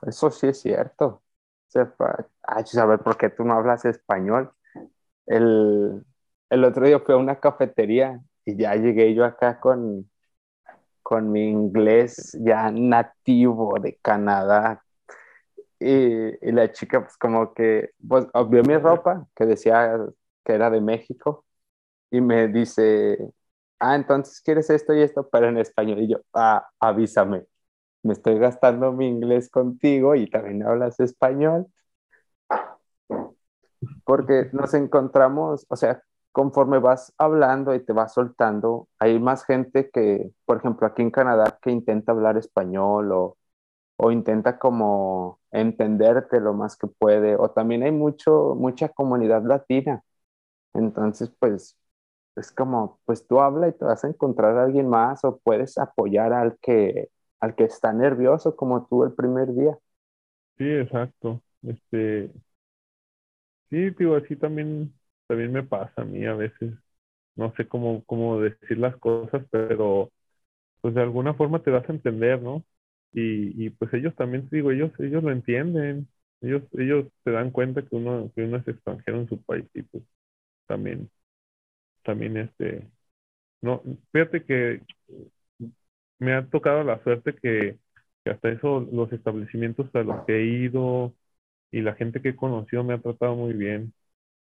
Eso 0.02 0.30
sí 0.30 0.48
es 0.48 0.60
cierto. 0.60 1.06
O 1.06 1.22
sea, 1.68 1.94
ay, 2.42 2.64
saber 2.66 2.98
por 2.98 3.16
qué 3.16 3.30
tú 3.30 3.44
no 3.44 3.54
hablas 3.54 3.84
español. 3.84 4.50
El, 5.26 6.04
el 6.50 6.64
otro 6.64 6.86
día 6.86 6.98
fui 7.00 7.14
a 7.14 7.18
una 7.18 7.38
cafetería 7.38 8.20
y 8.44 8.56
ya 8.56 8.74
llegué 8.74 9.14
yo 9.14 9.24
acá 9.24 9.60
con, 9.60 10.10
con 11.02 11.30
mi 11.30 11.48
inglés 11.48 12.36
ya 12.40 12.70
nativo 12.70 13.78
de 13.80 13.96
Canadá. 14.02 14.81
Y, 15.82 16.48
y, 16.48 16.52
la 16.52 16.70
chica 16.72 17.00
pues 17.02 17.16
como 17.16 17.52
que 17.54 17.90
pues, 18.08 18.26
vio 18.48 18.62
mi 18.62 18.76
ropa 18.78 19.26
que 19.34 19.46
decía 19.46 19.98
que 20.44 20.52
era 20.54 20.70
de 20.70 20.80
México 20.80 21.44
y 22.10 22.20
me 22.20 22.48
dice, 22.48 23.18
ah, 23.80 23.96
entonces 23.96 24.40
quieres 24.42 24.70
esto 24.70 24.94
y 24.94 25.02
esto, 25.02 25.28
pero 25.30 25.48
en 25.48 25.58
español. 25.58 26.00
Y 26.02 26.08
yo, 26.08 26.18
ah, 26.34 26.68
avísame, 26.80 27.46
me 28.02 28.14
estoy 28.14 28.38
gastando 28.38 28.92
mi 28.92 29.08
inglés 29.08 29.50
contigo 29.50 30.14
y 30.14 30.28
también 30.30 30.62
hablas 30.64 31.00
español. 31.00 31.66
porque 34.04 34.48
nos 34.52 34.74
encontramos, 34.74 35.66
o 35.68 35.76
sea, 35.76 36.02
conforme 36.32 36.78
vas 36.78 37.12
hablando 37.18 37.74
y 37.74 37.84
te 37.84 37.92
vas 37.92 38.14
soltando, 38.14 38.88
hay 38.98 39.18
más 39.20 39.44
gente 39.44 39.90
que, 39.90 40.30
por 40.46 40.58
ejemplo, 40.58 40.86
aquí 40.86 41.02
en 41.02 41.10
Canadá, 41.10 41.58
que 41.62 41.70
intenta 41.70 42.12
hablar 42.12 42.36
español 42.38 43.12
o, 43.12 43.36
o 44.02 44.12
intenta 44.12 44.58
como 44.58 45.40
entenderte 45.52 46.40
lo 46.40 46.54
más 46.54 46.76
que 46.76 46.88
puede, 46.88 47.36
o 47.36 47.50
también 47.50 47.82
hay 47.84 47.92
mucho, 47.92 48.54
mucha 48.56 48.88
comunidad 48.90 49.44
latina. 49.44 50.02
Entonces, 50.74 51.30
pues, 51.38 51.76
es 52.36 52.52
como, 52.52 53.00
pues 53.06 53.26
tú 53.26 53.40
habla 53.40 53.68
y 53.68 53.72
te 53.74 53.84
vas 53.84 54.04
a 54.04 54.08
encontrar 54.08 54.58
a 54.58 54.64
alguien 54.64 54.88
más 54.88 55.24
o 55.24 55.38
puedes 55.40 55.78
apoyar 55.78 56.32
al 56.34 56.58
que, 56.60 57.10
al 57.40 57.54
que 57.56 57.64
está 57.64 57.92
nervioso 57.92 58.56
como 58.56 58.86
tú 58.86 59.04
el 59.04 59.12
primer 59.14 59.54
día. 59.54 59.78
Sí, 60.56 60.64
exacto. 60.64 61.42
Este, 61.62 62.30
sí, 63.70 63.90
digo, 63.90 64.16
así 64.16 64.36
también, 64.36 64.94
también 65.26 65.52
me 65.52 65.62
pasa 65.62 66.02
a 66.02 66.04
mí 66.04 66.24
a 66.26 66.34
veces. 66.34 66.74
No 67.36 67.54
sé 67.56 67.68
cómo, 67.68 68.04
cómo 68.06 68.40
decir 68.40 68.78
las 68.78 68.96
cosas, 68.98 69.44
pero 69.50 70.12
pues 70.82 70.94
de 70.94 71.02
alguna 71.02 71.34
forma 71.34 71.62
te 71.62 71.70
das 71.72 71.88
a 71.88 71.92
entender, 71.92 72.42
¿no? 72.42 72.64
Y, 73.12 73.66
y 73.66 73.70
pues 73.70 73.92
ellos 73.94 74.14
también, 74.16 74.48
digo, 74.50 74.70
ellos, 74.72 74.92
ellos 75.00 75.22
lo 75.22 75.30
entienden. 75.32 76.08
Ellos, 76.40 76.62
ellos 76.78 77.06
se 77.24 77.30
dan 77.30 77.50
cuenta 77.50 77.82
que 77.82 77.94
uno, 77.96 78.32
que 78.34 78.42
uno 78.44 78.56
es 78.58 78.68
extranjero 78.68 79.18
en 79.20 79.28
su 79.28 79.42
país 79.42 79.66
y 79.74 79.82
pues 79.82 80.04
también, 80.66 81.10
también 82.04 82.36
este, 82.38 82.88
no, 83.62 83.82
fíjate 84.12 84.44
que 84.44 84.82
me 86.18 86.34
ha 86.34 86.46
tocado 86.48 86.84
la 86.84 87.02
suerte 87.02 87.34
que, 87.34 87.78
hasta 88.24 88.50
eso 88.50 88.80
los 88.92 89.12
establecimientos 89.12 89.92
a 89.94 90.02
los 90.02 90.24
que 90.26 90.36
he 90.36 90.44
ido 90.46 91.14
y 91.72 91.82
la 91.82 91.94
gente 91.94 92.22
que 92.22 92.30
he 92.30 92.36
conocido 92.36 92.84
me 92.84 92.94
ha 92.94 93.00
tratado 93.02 93.36
muy 93.36 93.54
bien. 93.54 93.94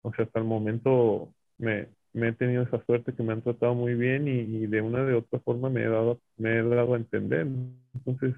O 0.02 0.12
sea, 0.14 0.26
hasta 0.26 0.40
el 0.40 0.46
momento 0.46 1.34
me, 1.58 1.88
me 2.14 2.28
he 2.30 2.32
tenido 2.34 2.64
esa 2.64 2.84
suerte 2.86 3.14
que 3.14 3.22
me 3.22 3.32
han 3.34 3.42
tratado 3.42 3.74
muy 3.74 3.94
bien 3.94 4.28
y, 4.28 4.66
de 4.68 4.82
una 4.82 5.04
de 5.04 5.14
otra 5.14 5.40
forma 5.40 5.70
me 5.70 5.82
he 5.84 5.88
dado, 5.88 6.20
me 6.38 6.58
he 6.58 6.62
dado 6.62 6.94
a 6.94 6.98
entender. 6.98 7.46
Entonces, 7.94 8.34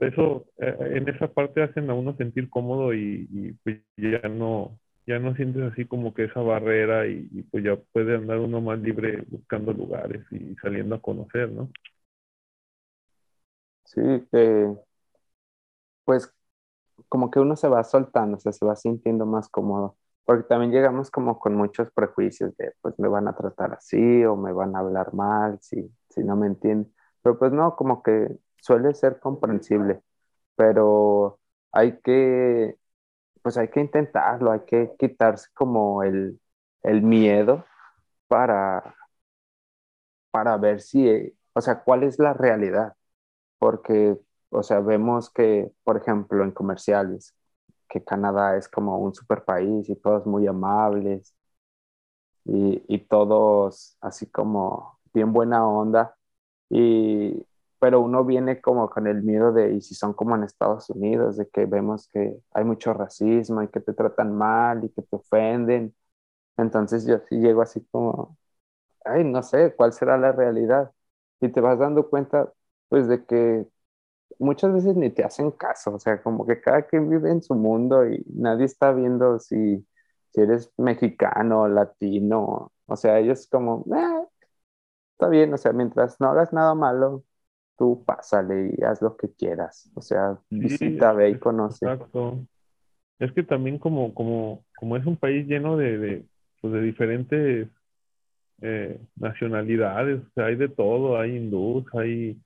eso, 0.00 0.46
eh, 0.58 0.76
en 0.96 1.08
esa 1.08 1.28
parte 1.28 1.62
hacen 1.62 1.90
a 1.90 1.94
uno 1.94 2.16
sentir 2.16 2.50
cómodo 2.50 2.92
y, 2.94 3.28
y 3.30 3.52
pues 3.62 3.80
ya 3.96 4.28
no, 4.28 4.78
ya 5.06 5.18
no 5.18 5.34
sientes 5.34 5.62
así 5.72 5.86
como 5.86 6.14
que 6.14 6.24
esa 6.24 6.40
barrera 6.40 7.06
y, 7.06 7.42
pues 7.50 7.64
ya 7.64 7.76
puede 7.92 8.16
andar 8.16 8.38
uno 8.38 8.60
más 8.60 8.78
libre 8.80 9.24
buscando 9.28 9.72
lugares 9.72 10.24
y 10.30 10.54
saliendo 10.56 10.94
a 10.96 11.02
conocer, 11.02 11.50
¿no? 11.50 11.68
Sí, 13.84 14.00
que 14.30 14.74
pues 16.04 16.32
como 17.08 17.30
que 17.30 17.40
uno 17.40 17.56
se 17.56 17.68
va 17.68 17.84
soltando, 17.84 18.36
o 18.36 18.40
sea, 18.40 18.52
se 18.52 18.64
va 18.66 18.76
sintiendo 18.76 19.26
más 19.26 19.48
cómodo, 19.48 19.96
porque 20.24 20.44
también 20.48 20.72
llegamos 20.72 21.10
como 21.10 21.38
con 21.40 21.54
muchos 21.56 21.90
prejuicios 21.92 22.56
de, 22.56 22.72
pues 22.82 22.98
me 22.98 23.08
van 23.08 23.28
a 23.28 23.36
tratar 23.36 23.72
así 23.74 24.24
o 24.24 24.36
me 24.36 24.52
van 24.52 24.76
a 24.76 24.80
hablar 24.80 25.14
mal 25.14 25.58
si, 25.62 25.90
si 26.10 26.22
no 26.24 26.36
me 26.36 26.46
entienden, 26.48 26.92
pero 27.22 27.38
pues 27.38 27.52
no, 27.52 27.76
como 27.76 28.02
que 28.02 28.38
suele 28.62 28.94
ser 28.94 29.20
comprensible, 29.20 30.02
pero 30.56 31.40
hay 31.72 31.98
que 32.00 32.78
pues 33.42 33.56
hay 33.58 33.68
que 33.68 33.80
intentarlo, 33.80 34.52
hay 34.52 34.60
que 34.66 34.94
quitarse 34.98 35.48
como 35.54 36.02
el, 36.02 36.40
miedo 37.02 37.64
para, 38.28 38.94
para 40.30 40.56
ver 40.56 40.80
si, 40.80 41.34
o 41.52 41.60
sea, 41.60 41.82
cuál 41.82 42.02
es 42.04 42.18
la 42.18 42.32
realidad. 42.34 42.94
Porque, 43.58 44.18
o 44.50 44.62
sea, 44.62 44.80
vemos 44.80 45.30
que, 45.30 45.72
por 45.84 45.96
ejemplo, 45.98 46.44
en 46.44 46.52
comerciales, 46.52 47.34
que 47.88 48.04
Canadá 48.04 48.56
es 48.56 48.68
como 48.68 48.98
un 48.98 49.14
super 49.14 49.44
país 49.44 49.88
y 49.90 49.96
todos 49.96 50.26
muy 50.26 50.46
amables 50.46 51.34
y, 52.44 52.82
y 52.88 52.98
todos 53.06 53.96
así 54.00 54.26
como 54.26 54.98
bien 55.12 55.32
buena 55.32 55.66
onda. 55.66 56.16
Y, 56.70 57.46
pero 57.80 58.00
uno 58.00 58.24
viene 58.24 58.60
como 58.62 58.90
con 58.90 59.06
el 59.08 59.22
miedo 59.24 59.52
de, 59.52 59.74
y 59.74 59.82
si 59.82 59.94
son 59.96 60.14
como 60.14 60.36
en 60.36 60.44
Estados 60.44 60.90
Unidos, 60.90 61.36
de 61.38 61.48
que 61.48 61.66
vemos 61.66 62.08
que 62.08 62.36
hay 62.52 62.64
mucho 62.64 62.94
racismo 62.94 63.62
y 63.62 63.68
que 63.68 63.80
te 63.80 63.94
tratan 63.94 64.34
mal 64.36 64.84
y 64.84 64.90
que 64.90 65.02
te 65.02 65.16
ofenden. 65.16 65.94
Entonces 66.58 67.06
yo 67.06 67.18
sí 67.28 67.36
llego 67.38 67.62
así 67.62 67.84
como, 67.90 68.38
ay, 69.04 69.24
no 69.24 69.42
sé, 69.42 69.74
¿cuál 69.76 69.92
será 69.92 70.18
la 70.18 70.32
realidad? 70.32 70.92
Y 71.40 71.48
te 71.50 71.60
vas 71.60 71.78
dando 71.78 72.08
cuenta, 72.10 72.52
pues, 72.88 73.08
de 73.08 73.24
que 73.26 73.66
muchas 74.38 74.72
veces 74.72 74.96
ni 74.96 75.10
te 75.10 75.24
hacen 75.24 75.50
caso, 75.52 75.94
o 75.94 75.98
sea, 75.98 76.22
como 76.22 76.46
que 76.46 76.60
cada 76.60 76.82
quien 76.86 77.08
vive 77.10 77.30
en 77.30 77.42
su 77.42 77.54
mundo 77.54 78.06
y 78.08 78.24
nadie 78.34 78.64
está 78.66 78.92
viendo 78.92 79.38
si, 79.38 79.86
si 80.32 80.40
eres 80.40 80.72
mexicano, 80.78 81.68
latino, 81.68 82.72
o 82.86 82.96
sea, 82.96 83.18
ellos 83.18 83.46
como, 83.50 83.84
eh, 83.96 84.26
está 85.12 85.28
bien, 85.28 85.52
o 85.54 85.58
sea, 85.58 85.72
mientras 85.72 86.20
no 86.20 86.28
hagas 86.30 86.52
nada 86.52 86.74
malo, 86.74 87.24
tú 87.80 88.04
pásale 88.04 88.74
y 88.76 88.84
haz 88.84 89.00
lo 89.00 89.16
que 89.16 89.32
quieras. 89.32 89.90
O 89.94 90.02
sea, 90.02 90.38
visita, 90.50 91.14
ve 91.14 91.30
y 91.30 91.38
conoce. 91.38 91.86
Exacto. 91.86 92.46
Es 93.18 93.32
que 93.32 93.42
también 93.42 93.78
como, 93.78 94.12
como, 94.12 94.62
como 94.76 94.98
es 94.98 95.06
un 95.06 95.16
país 95.16 95.46
lleno 95.46 95.78
de, 95.78 95.96
de, 95.96 96.24
pues 96.60 96.74
de 96.74 96.82
diferentes 96.82 97.68
eh, 98.60 99.00
nacionalidades, 99.16 100.20
o 100.20 100.30
sea, 100.34 100.46
hay 100.46 100.56
de 100.56 100.68
todo, 100.68 101.18
hay 101.18 101.38
hindús, 101.38 101.86
hay, 101.94 102.38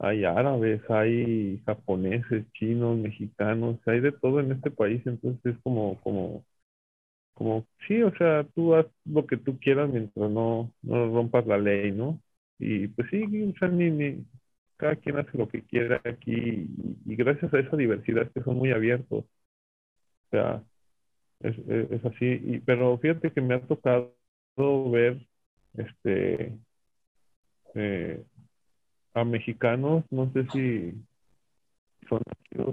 hay 0.00 0.24
árabes, 0.24 0.82
hay 0.90 1.62
japoneses, 1.64 2.50
chinos, 2.54 2.98
mexicanos, 2.98 3.78
hay 3.86 4.00
de 4.00 4.10
todo 4.10 4.40
en 4.40 4.50
este 4.50 4.72
país, 4.72 5.00
entonces 5.06 5.54
es 5.54 5.62
como, 5.62 6.00
como, 6.00 6.44
como, 7.34 7.64
sí, 7.86 8.02
o 8.02 8.12
sea, 8.16 8.44
tú 8.56 8.74
haz 8.74 8.86
lo 9.04 9.24
que 9.24 9.36
tú 9.36 9.56
quieras 9.60 9.88
mientras 9.88 10.28
no, 10.32 10.72
no 10.82 11.12
rompas 11.12 11.46
la 11.46 11.58
ley, 11.58 11.92
¿no? 11.92 12.20
Y 12.58 12.88
pues 12.88 13.08
sí, 13.10 13.22
o 13.24 13.58
sea, 13.58 13.68
ni, 13.68 13.90
ni, 13.90 14.24
cada 14.80 14.96
quien 14.96 15.18
hace 15.18 15.36
lo 15.36 15.46
que 15.46 15.62
quiera 15.62 16.00
aquí 16.04 16.66
y, 17.04 17.16
gracias 17.16 17.52
a 17.52 17.58
esa 17.60 17.76
diversidad 17.76 18.30
que 18.32 18.42
son 18.42 18.56
muy 18.56 18.72
abiertos. 18.72 19.24
O 19.24 20.30
sea, 20.30 20.62
es, 21.40 21.58
es, 21.68 22.04
así. 22.04 22.40
Y, 22.44 22.60
pero 22.60 22.96
fíjate 22.98 23.30
que 23.32 23.42
me 23.42 23.54
ha 23.54 23.60
tocado 23.60 24.14
ver 24.90 25.26
este 25.74 26.58
eh, 27.74 28.24
a 29.14 29.24
mexicanos, 29.24 30.04
no 30.10 30.32
sé 30.32 30.46
si 30.52 30.94
son 32.08 32.22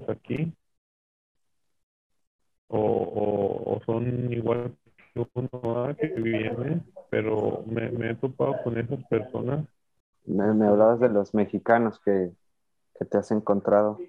aquí 0.08 0.54
o, 2.70 2.80
o, 3.76 3.82
son 3.86 4.32
igual 4.32 4.76
que 5.14 5.26
uno 5.34 5.96
que 6.00 6.08
viene, 6.22 6.82
pero 7.10 7.64
me 7.68 8.12
he 8.12 8.16
topado 8.16 8.56
con 8.64 8.78
esas 8.78 9.04
personas 9.08 9.68
me, 10.28 10.68
hablabas 10.68 11.00
de 11.00 11.10
los 11.10 11.34
mexicanos 11.34 12.00
que, 12.04 12.32
te 13.10 13.18
has 13.18 13.32
encontrado. 13.32 14.00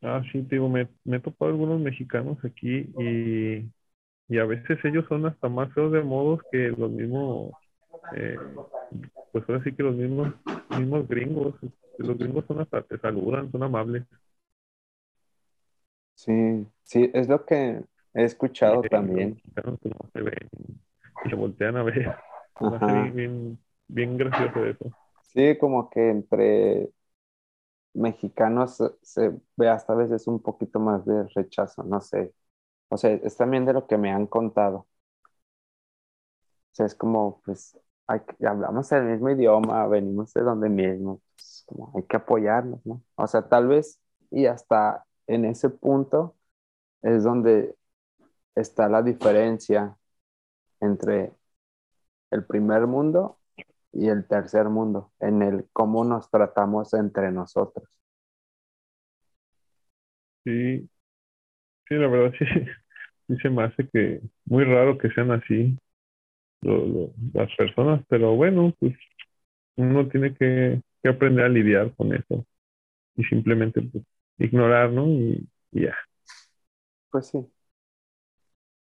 Ah, 0.00 0.22
sí, 0.30 0.42
digo, 0.42 0.68
me, 0.68 0.88
me 1.04 1.16
he 1.16 1.20
topado 1.20 1.50
algunos 1.50 1.80
mexicanos 1.80 2.38
aquí 2.44 2.92
y, 2.98 4.38
a 4.38 4.44
veces 4.44 4.78
ellos 4.84 5.04
son 5.08 5.26
hasta 5.26 5.48
más 5.48 5.72
feos 5.74 5.92
de 5.92 6.02
modos 6.02 6.40
que 6.50 6.68
los 6.70 6.90
mismos, 6.90 7.52
eh, 8.16 8.38
pues 9.32 9.44
ahora 9.48 9.62
sí 9.62 9.72
que 9.72 9.82
los 9.82 9.94
mismos, 9.94 10.32
mismos 10.70 11.06
gringos. 11.08 11.54
Los 11.98 12.18
gringos 12.18 12.44
son 12.46 12.60
hasta, 12.60 12.82
te 12.82 12.98
saludan, 12.98 13.50
son 13.52 13.62
amables. 13.62 14.04
Sí, 16.14 16.66
sí, 16.82 17.10
es 17.12 17.28
lo 17.28 17.44
que 17.44 17.82
he 18.14 18.24
escuchado 18.24 18.82
también. 18.82 19.40
se 20.12 20.22
ven 20.22 20.48
y 21.24 21.28
se 21.28 21.36
voltean 21.36 21.76
a 21.76 21.82
ver. 21.82 22.16
Bien, 22.80 23.14
bien 23.14 23.58
gracioso 23.88 24.64
eso. 24.66 24.90
Sí, 25.32 25.58
como 25.58 25.90
que 25.90 26.10
entre 26.10 26.90
mexicanos 27.94 28.82
se 29.02 29.32
ve 29.56 29.68
hasta 29.68 29.94
veces 29.94 30.26
un 30.26 30.40
poquito 30.42 30.80
más 30.80 31.04
de 31.06 31.24
rechazo, 31.34 31.82
no 31.84 32.00
sé. 32.00 32.34
O 32.88 32.96
sea, 32.96 33.12
es 33.12 33.36
también 33.36 33.66
de 33.66 33.72
lo 33.74 33.86
que 33.86 33.98
me 33.98 34.12
han 34.12 34.26
contado. 34.26 34.78
O 34.78 34.88
sea, 36.72 36.86
es 36.86 36.94
como, 36.94 37.40
pues, 37.44 37.78
hay 38.06 38.20
hablamos 38.46 38.90
el 38.92 39.04
mismo 39.04 39.30
idioma, 39.30 39.86
venimos 39.86 40.32
de 40.34 40.42
donde 40.42 40.68
mismo, 40.68 41.20
pues, 41.36 41.66
hay 41.94 42.02
que 42.04 42.16
apoyarnos, 42.16 42.84
¿no? 42.86 43.02
O 43.16 43.26
sea, 43.26 43.48
tal 43.48 43.68
vez, 43.68 44.00
y 44.30 44.46
hasta 44.46 45.06
en 45.26 45.44
ese 45.44 45.70
punto 45.70 46.36
es 47.02 47.24
donde 47.24 47.76
está 48.56 48.88
la 48.88 49.02
diferencia 49.02 49.96
entre 50.80 51.32
el 52.30 52.44
primer 52.46 52.86
mundo 52.86 53.38
y 53.94 54.08
el 54.08 54.26
tercer 54.26 54.68
mundo, 54.68 55.12
en 55.20 55.42
el 55.42 55.66
cómo 55.72 56.04
nos 56.04 56.30
tratamos 56.30 56.94
entre 56.94 57.30
nosotros. 57.32 57.88
Sí, 60.44 60.88
sí, 61.88 61.94
la 61.94 62.08
verdad 62.08 62.32
sí, 62.38 62.44
sí 63.28 63.36
se 63.40 63.50
me 63.50 63.64
hace 63.64 63.88
que 63.88 64.20
muy 64.46 64.64
raro 64.64 64.98
que 64.98 65.10
sean 65.10 65.30
así 65.32 65.78
las 66.62 67.54
personas, 67.56 68.02
pero 68.08 68.34
bueno, 68.36 68.72
pues 68.78 68.94
uno 69.76 70.08
tiene 70.08 70.34
que, 70.34 70.82
aprender 71.08 71.44
a 71.44 71.48
lidiar 71.50 71.94
con 71.96 72.14
eso 72.14 72.46
y 73.16 73.24
simplemente 73.24 73.82
pues, 73.82 74.04
ignorar, 74.38 74.90
¿no? 74.90 75.06
Y, 75.06 75.46
y 75.72 75.82
ya. 75.82 75.94
Pues 77.10 77.28
sí. 77.28 77.46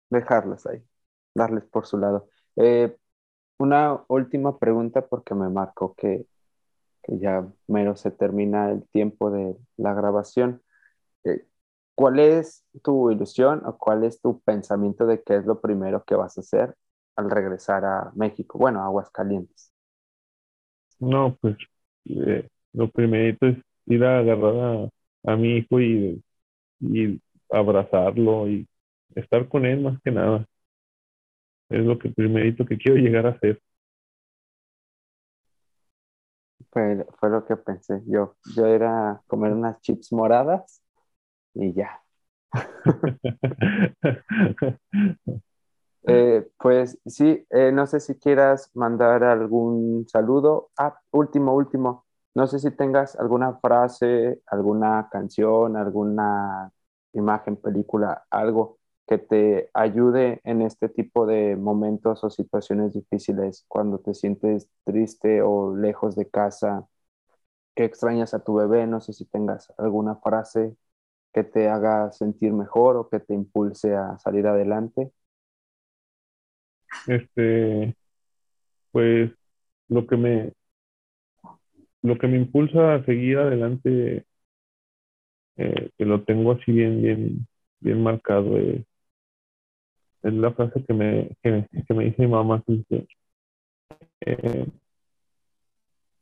dejarlas 0.09 0.65
ahí, 0.67 0.83
darles 1.33 1.65
por 1.65 1.85
su 1.85 1.97
lado. 1.97 2.29
Eh, 2.55 2.95
una 3.57 4.03
última 4.07 4.57
pregunta 4.59 5.07
porque 5.07 5.35
me 5.35 5.49
marcó 5.49 5.95
que, 5.95 6.27
ya 7.07 7.47
mero 7.67 7.95
se 7.95 8.11
termina 8.11 8.71
el 8.71 8.87
tiempo 8.89 9.31
de 9.31 9.57
la 9.77 9.93
grabación. 9.93 10.61
Eh, 11.25 11.45
¿Cuál 11.95 12.19
es 12.19 12.65
tu 12.83 13.11
ilusión 13.11 13.63
o 13.65 13.77
cuál 13.77 14.03
es 14.05 14.21
tu 14.21 14.41
pensamiento 14.41 15.05
de 15.07 15.23
qué 15.23 15.37
es 15.37 15.45
lo 15.45 15.61
primero 15.61 16.03
que 16.05 16.15
vas 16.15 16.37
a 16.37 16.41
hacer 16.41 16.75
al 17.15 17.29
regresar 17.31 17.85
a 17.85 18.11
México? 18.15 18.59
Bueno, 18.59 18.81
Aguascalientes. 18.83 19.71
No, 20.99 21.37
pues 21.41 21.57
eh, 22.05 22.47
lo 22.73 22.89
primerito 22.89 23.47
es 23.47 23.57
ir 23.87 24.03
a 24.05 24.19
agarrar 24.19 24.89
a, 25.25 25.31
a 25.33 25.35
mi 25.35 25.57
hijo 25.57 25.79
y, 25.81 26.23
y 26.81 27.21
abrazarlo 27.51 28.49
y 28.49 28.67
estar 29.15 29.47
con 29.49 29.65
él 29.65 29.81
más 29.81 30.01
que 30.03 30.11
nada. 30.11 30.45
Es 31.69 31.85
lo 31.85 31.99
que 31.99 32.09
primerito 32.09 32.65
que 32.65 32.77
quiero 32.77 32.97
llegar 32.97 33.25
a 33.27 33.31
hacer. 33.31 33.61
Fue, 36.71 37.05
fue 37.19 37.29
lo 37.29 37.45
que 37.45 37.55
pensé. 37.57 38.01
Yo, 38.07 38.35
yo 38.55 38.65
era 38.65 39.21
comer 39.27 39.53
unas 39.53 39.79
chips 39.81 40.11
moradas 40.13 40.81
y 41.53 41.73
ya. 41.73 42.01
Eh, 46.07 46.47
pues 46.59 46.99
sí, 47.07 47.45
eh, 47.49 47.71
no 47.71 47.87
sé 47.87 47.99
si 47.99 48.13
quieras 48.19 48.69
mandar 48.75 49.23
algún 49.23 50.05
saludo. 50.07 50.69
Ah, 50.77 50.99
último, 51.11 51.55
último. 51.55 52.05
No 52.35 52.45
sé 52.47 52.59
si 52.59 52.69
tengas 52.71 53.15
alguna 53.15 53.55
frase, 53.59 54.39
alguna 54.47 55.09
canción, 55.11 55.75
alguna 55.77 56.71
imagen, 57.13 57.55
película, 57.57 58.23
algo 58.29 58.77
que 59.07 59.17
te 59.17 59.69
ayude 59.73 60.41
en 60.43 60.61
este 60.61 60.89
tipo 60.89 61.25
de 61.27 61.55
momentos 61.55 62.23
o 62.23 62.29
situaciones 62.29 62.93
difíciles, 62.93 63.65
cuando 63.67 63.99
te 63.99 64.13
sientes 64.13 64.69
triste 64.83 65.41
o 65.41 65.75
lejos 65.75 66.15
de 66.15 66.29
casa, 66.29 66.87
que 67.75 67.83
extrañas 67.83 68.33
a 68.33 68.43
tu 68.43 68.55
bebé, 68.55 68.87
no 68.87 69.01
sé 69.01 69.13
si 69.13 69.25
tengas 69.25 69.71
alguna 69.77 70.15
frase 70.15 70.75
que 71.33 71.43
te 71.43 71.67
haga 71.67 72.11
sentir 72.13 72.53
mejor 72.53 72.95
o 72.95 73.09
que 73.09 73.19
te 73.19 73.33
impulse 73.33 73.93
a 73.95 74.17
salir 74.19 74.47
adelante. 74.47 75.11
Este, 77.07 77.95
pues 78.91 79.31
lo 79.89 80.07
que 80.07 80.17
me 80.17 80.53
lo 82.01 82.17
que 82.17 82.27
me 82.27 82.37
impulsa 82.37 82.95
a 82.95 83.03
seguir 83.03 83.37
adelante, 83.39 84.25
eh, 85.57 85.89
que 85.97 86.05
lo 86.05 86.23
tengo 86.23 86.51
así 86.51 86.71
bien, 86.71 87.01
bien, 87.01 87.47
bien 87.79 88.03
marcado, 88.03 88.57
es 88.57 88.85
es 90.25 90.33
la 90.33 90.51
frase 90.51 90.83
que 90.83 90.93
me, 90.93 91.29
que, 91.43 91.51
me 91.93 92.05
dice 92.05 92.23
mi 92.23 92.27
mamá, 92.27 92.63
dice, 92.65 93.07
eh, 94.21 94.67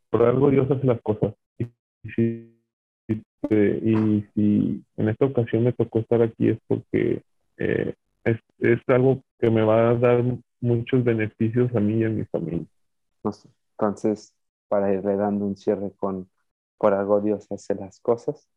por 0.09 0.23
algo 0.23 0.51
Dios 0.51 0.69
hace 0.69 0.85
las 0.85 1.01
cosas. 1.01 1.33
Y, 1.57 1.67
si, 2.13 2.53
y, 3.49 4.25
si 4.33 4.83
en 4.97 5.09
esta 5.09 5.25
ocasión 5.25 5.63
me 5.63 5.71
tocó 5.71 5.99
estar 5.99 6.21
aquí 6.21 6.49
es 6.49 6.59
porque 6.67 7.23
eh, 7.57 7.93
es, 8.25 8.39
es, 8.59 8.79
algo 8.87 9.23
que 9.39 9.49
me 9.49 9.63
va 9.63 9.91
a 9.91 9.95
dar 9.95 10.21
muchos 10.59 11.03
beneficios 11.05 11.73
a 11.73 11.79
mí 11.79 11.99
y 11.99 12.03
a 12.03 12.09
mi 12.09 12.25
familia. 12.25 12.67
Entonces, 13.77 14.33
para 14.67 14.93
irle 14.93 15.15
dando 15.15 15.45
un 15.45 15.55
cierre 15.55 15.91
con 15.91 16.29
por 16.77 16.93
algo 16.93 17.21
Dios 17.21 17.49
hace 17.53 17.75
las 17.75 18.01
cosas, 18.01 18.49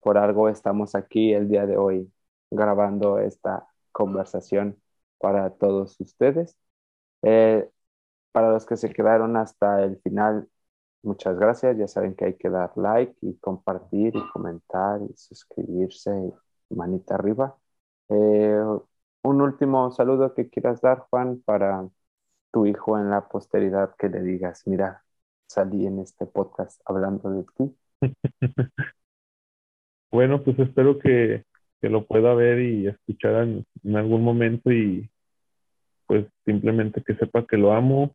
por 0.00 0.18
algo 0.18 0.48
estamos 0.48 0.94
aquí 0.94 1.32
el 1.32 1.48
día 1.48 1.66
de 1.66 1.76
hoy 1.76 2.12
grabando 2.48 3.18
esta 3.18 3.66
conversación 3.90 4.76
para 5.24 5.48
todos 5.50 5.98
ustedes. 6.00 6.54
Eh, 7.22 7.70
para 8.32 8.52
los 8.52 8.66
que 8.66 8.76
se 8.76 8.90
quedaron 8.92 9.36
hasta 9.38 9.82
el 9.84 9.98
final, 10.02 10.48
muchas 11.02 11.38
gracias. 11.38 11.78
Ya 11.78 11.88
saben 11.88 12.14
que 12.16 12.26
hay 12.26 12.34
que 12.36 12.50
dar 12.50 12.72
like 12.76 13.16
y 13.22 13.36
compartir 13.38 14.14
y 14.16 14.30
comentar 14.32 15.00
y 15.02 15.14
suscribirse 15.16 16.12
y 16.70 16.74
manita 16.76 17.14
arriba. 17.14 17.56
Eh, 18.10 18.60
un 19.22 19.40
último 19.42 19.90
saludo 19.92 20.34
que 20.34 20.50
quieras 20.50 20.82
dar, 20.82 21.00
Juan, 21.10 21.40
para 21.46 21.88
tu 22.52 22.66
hijo 22.66 22.98
en 22.98 23.10
la 23.10 23.28
posteridad, 23.28 23.96
que 23.98 24.10
le 24.10 24.22
digas, 24.22 24.64
mira, 24.66 25.04
salí 25.48 25.86
en 25.86 26.00
este 26.00 26.26
podcast 26.26 26.82
hablando 26.86 27.30
de 27.30 27.46
ti. 27.56 27.76
bueno, 30.12 30.42
pues 30.44 30.58
espero 30.58 30.98
que, 30.98 31.44
que 31.80 31.88
lo 31.88 32.06
pueda 32.06 32.34
ver 32.34 32.60
y 32.60 32.88
escuchar 32.88 33.44
en, 33.44 33.66
en 33.84 33.96
algún 33.96 34.22
momento 34.22 34.70
y 34.72 35.10
pues 36.06 36.26
simplemente 36.44 37.02
que 37.02 37.14
sepa 37.16 37.46
que 37.46 37.56
lo 37.56 37.72
amo 37.72 38.14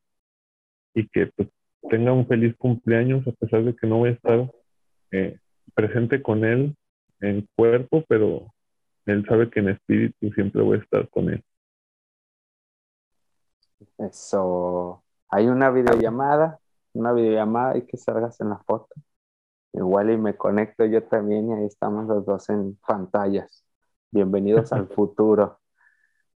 y 0.94 1.08
que 1.10 1.28
pues 1.28 1.50
tenga 1.90 2.14
un 2.14 2.28
feliz 2.28 2.56
cumpleaños 2.58 3.28
a 3.28 3.32
pesar 3.32 3.64
de 3.64 3.76
que 3.76 3.88
no 3.88 4.00
voy 4.00 4.10
a 4.10 4.14
estar 4.14 4.52
eh, 5.12 5.40
presente 5.74 6.22
con 6.22 6.44
él 6.44 6.76
en 7.22 7.48
cuerpo, 7.56 8.04
pero 8.08 8.54
él 9.06 9.26
sabe 9.28 9.50
que 9.50 9.60
en 9.60 9.70
espíritu 9.70 10.32
siempre 10.34 10.62
voy 10.62 10.78
a 10.78 10.82
estar 10.82 11.10
con 11.10 11.30
él. 11.30 11.44
Eso. 13.98 15.04
Hay 15.30 15.48
una 15.48 15.70
videollamada, 15.70 16.60
una 16.94 17.14
videollamada 17.14 17.78
y 17.78 17.84
que 17.84 17.98
salgas 17.98 18.40
en 18.42 18.50
la 18.50 18.58
foto. 18.60 18.94
Igual 19.74 20.12
y 20.12 20.18
me 20.18 20.36
conecto 20.36 20.86
yo 20.86 21.04
también 21.04 21.50
y 21.50 21.54
ahí 21.54 21.66
estamos 21.66 22.08
los 22.08 22.26
dos 22.26 22.50
en 22.50 22.76
pantallas. 22.88 23.64
Bienvenidos 24.12 24.74
al 24.74 24.88
futuro. 24.96 25.60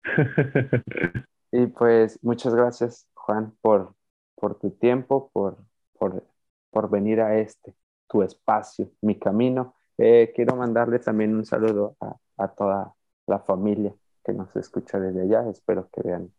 Y 1.53 1.67
pues 1.67 2.19
muchas 2.23 2.55
gracias, 2.55 3.09
Juan, 3.15 3.53
por, 3.61 3.95
por 4.37 4.59
tu 4.59 4.71
tiempo, 4.71 5.31
por, 5.33 5.57
por, 5.99 6.25
por 6.71 6.91
venir 6.91 7.21
a 7.21 7.39
este, 7.39 7.75
tu 8.09 8.23
espacio, 8.23 8.91
mi 9.01 9.19
camino. 9.19 9.75
Eh, 9.99 10.33
quiero 10.35 10.57
mandarle 10.57 10.99
también 11.01 11.35
un 11.35 11.45
saludo 11.45 11.97
a, 12.01 12.17
a, 12.39 12.49
toda 12.49 12.95
la 13.27 13.41
familia 13.41 13.95
que 14.25 14.33
nos 14.33 14.55
escucha 14.57 14.99
desde 15.01 15.23
allá. 15.23 15.49
Espero 15.51 15.89
que 15.93 16.03
vean 16.03 16.33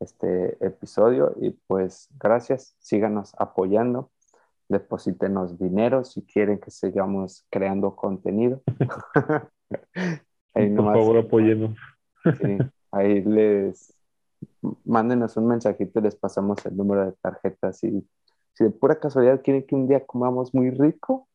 este 0.00 0.56
episodio 0.64 1.34
y 1.40 1.50
pues 1.50 2.08
gracias, 2.18 2.74
síganos 2.78 3.34
apoyando, 3.38 4.10
deposítenos 4.68 5.58
dinero 5.58 6.04
si 6.04 6.22
quieren 6.22 6.58
que 6.58 6.70
sigamos 6.70 7.46
creando 7.50 7.94
contenido. 7.94 8.62
ahí 10.54 10.74
Por 10.74 10.92
favor, 10.92 11.18
apóyenos. 11.18 11.76
Sí, 12.40 12.58
ahí 12.90 13.22
les 13.22 13.94
mándenos 14.84 15.36
un 15.36 15.46
mensajito 15.48 15.98
y 15.98 16.02
les 16.02 16.16
pasamos 16.16 16.64
el 16.66 16.76
número 16.76 17.06
de 17.06 17.12
tarjetas. 17.12 17.82
Y 17.84 18.06
si 18.54 18.64
de 18.64 18.70
pura 18.70 18.98
casualidad 18.98 19.42
quieren 19.42 19.66
que 19.66 19.74
un 19.74 19.88
día 19.88 20.04
comamos 20.04 20.54
muy 20.54 20.70
rico, 20.70 21.28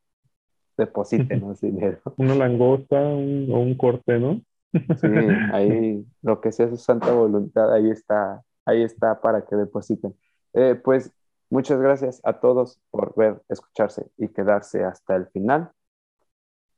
deposítenos 0.77 1.61
dinero. 1.61 1.99
Una 2.17 2.35
langosta 2.35 2.99
o 2.99 3.59
un 3.59 3.75
corte, 3.77 4.19
¿no? 4.19 4.41
Sí, 4.71 5.07
ahí 5.53 6.05
lo 6.21 6.41
que 6.41 6.51
sea 6.51 6.69
su 6.69 6.77
santa 6.77 7.11
voluntad, 7.11 7.73
ahí 7.73 7.89
está, 7.89 8.43
ahí 8.65 8.83
está 8.83 9.19
para 9.21 9.45
que 9.45 9.55
depositen. 9.55 10.15
Eh, 10.53 10.75
pues 10.75 11.13
muchas 11.49 11.79
gracias 11.79 12.21
a 12.23 12.39
todos 12.39 12.79
por 12.91 13.15
ver, 13.15 13.41
escucharse 13.49 14.09
y 14.17 14.29
quedarse 14.29 14.83
hasta 14.83 15.15
el 15.15 15.27
final. 15.27 15.71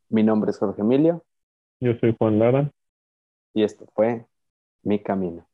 Mi 0.09 0.23
nombre 0.23 0.51
es 0.51 0.57
Jorge 0.57 0.81
Emilio. 0.81 1.23
Yo 1.79 1.93
soy 1.95 2.15
Juan 2.17 2.39
Lara. 2.39 2.71
Y 3.53 3.63
esto 3.63 3.85
fue 3.95 4.25
Mi 4.83 4.99
Camino. 4.99 5.45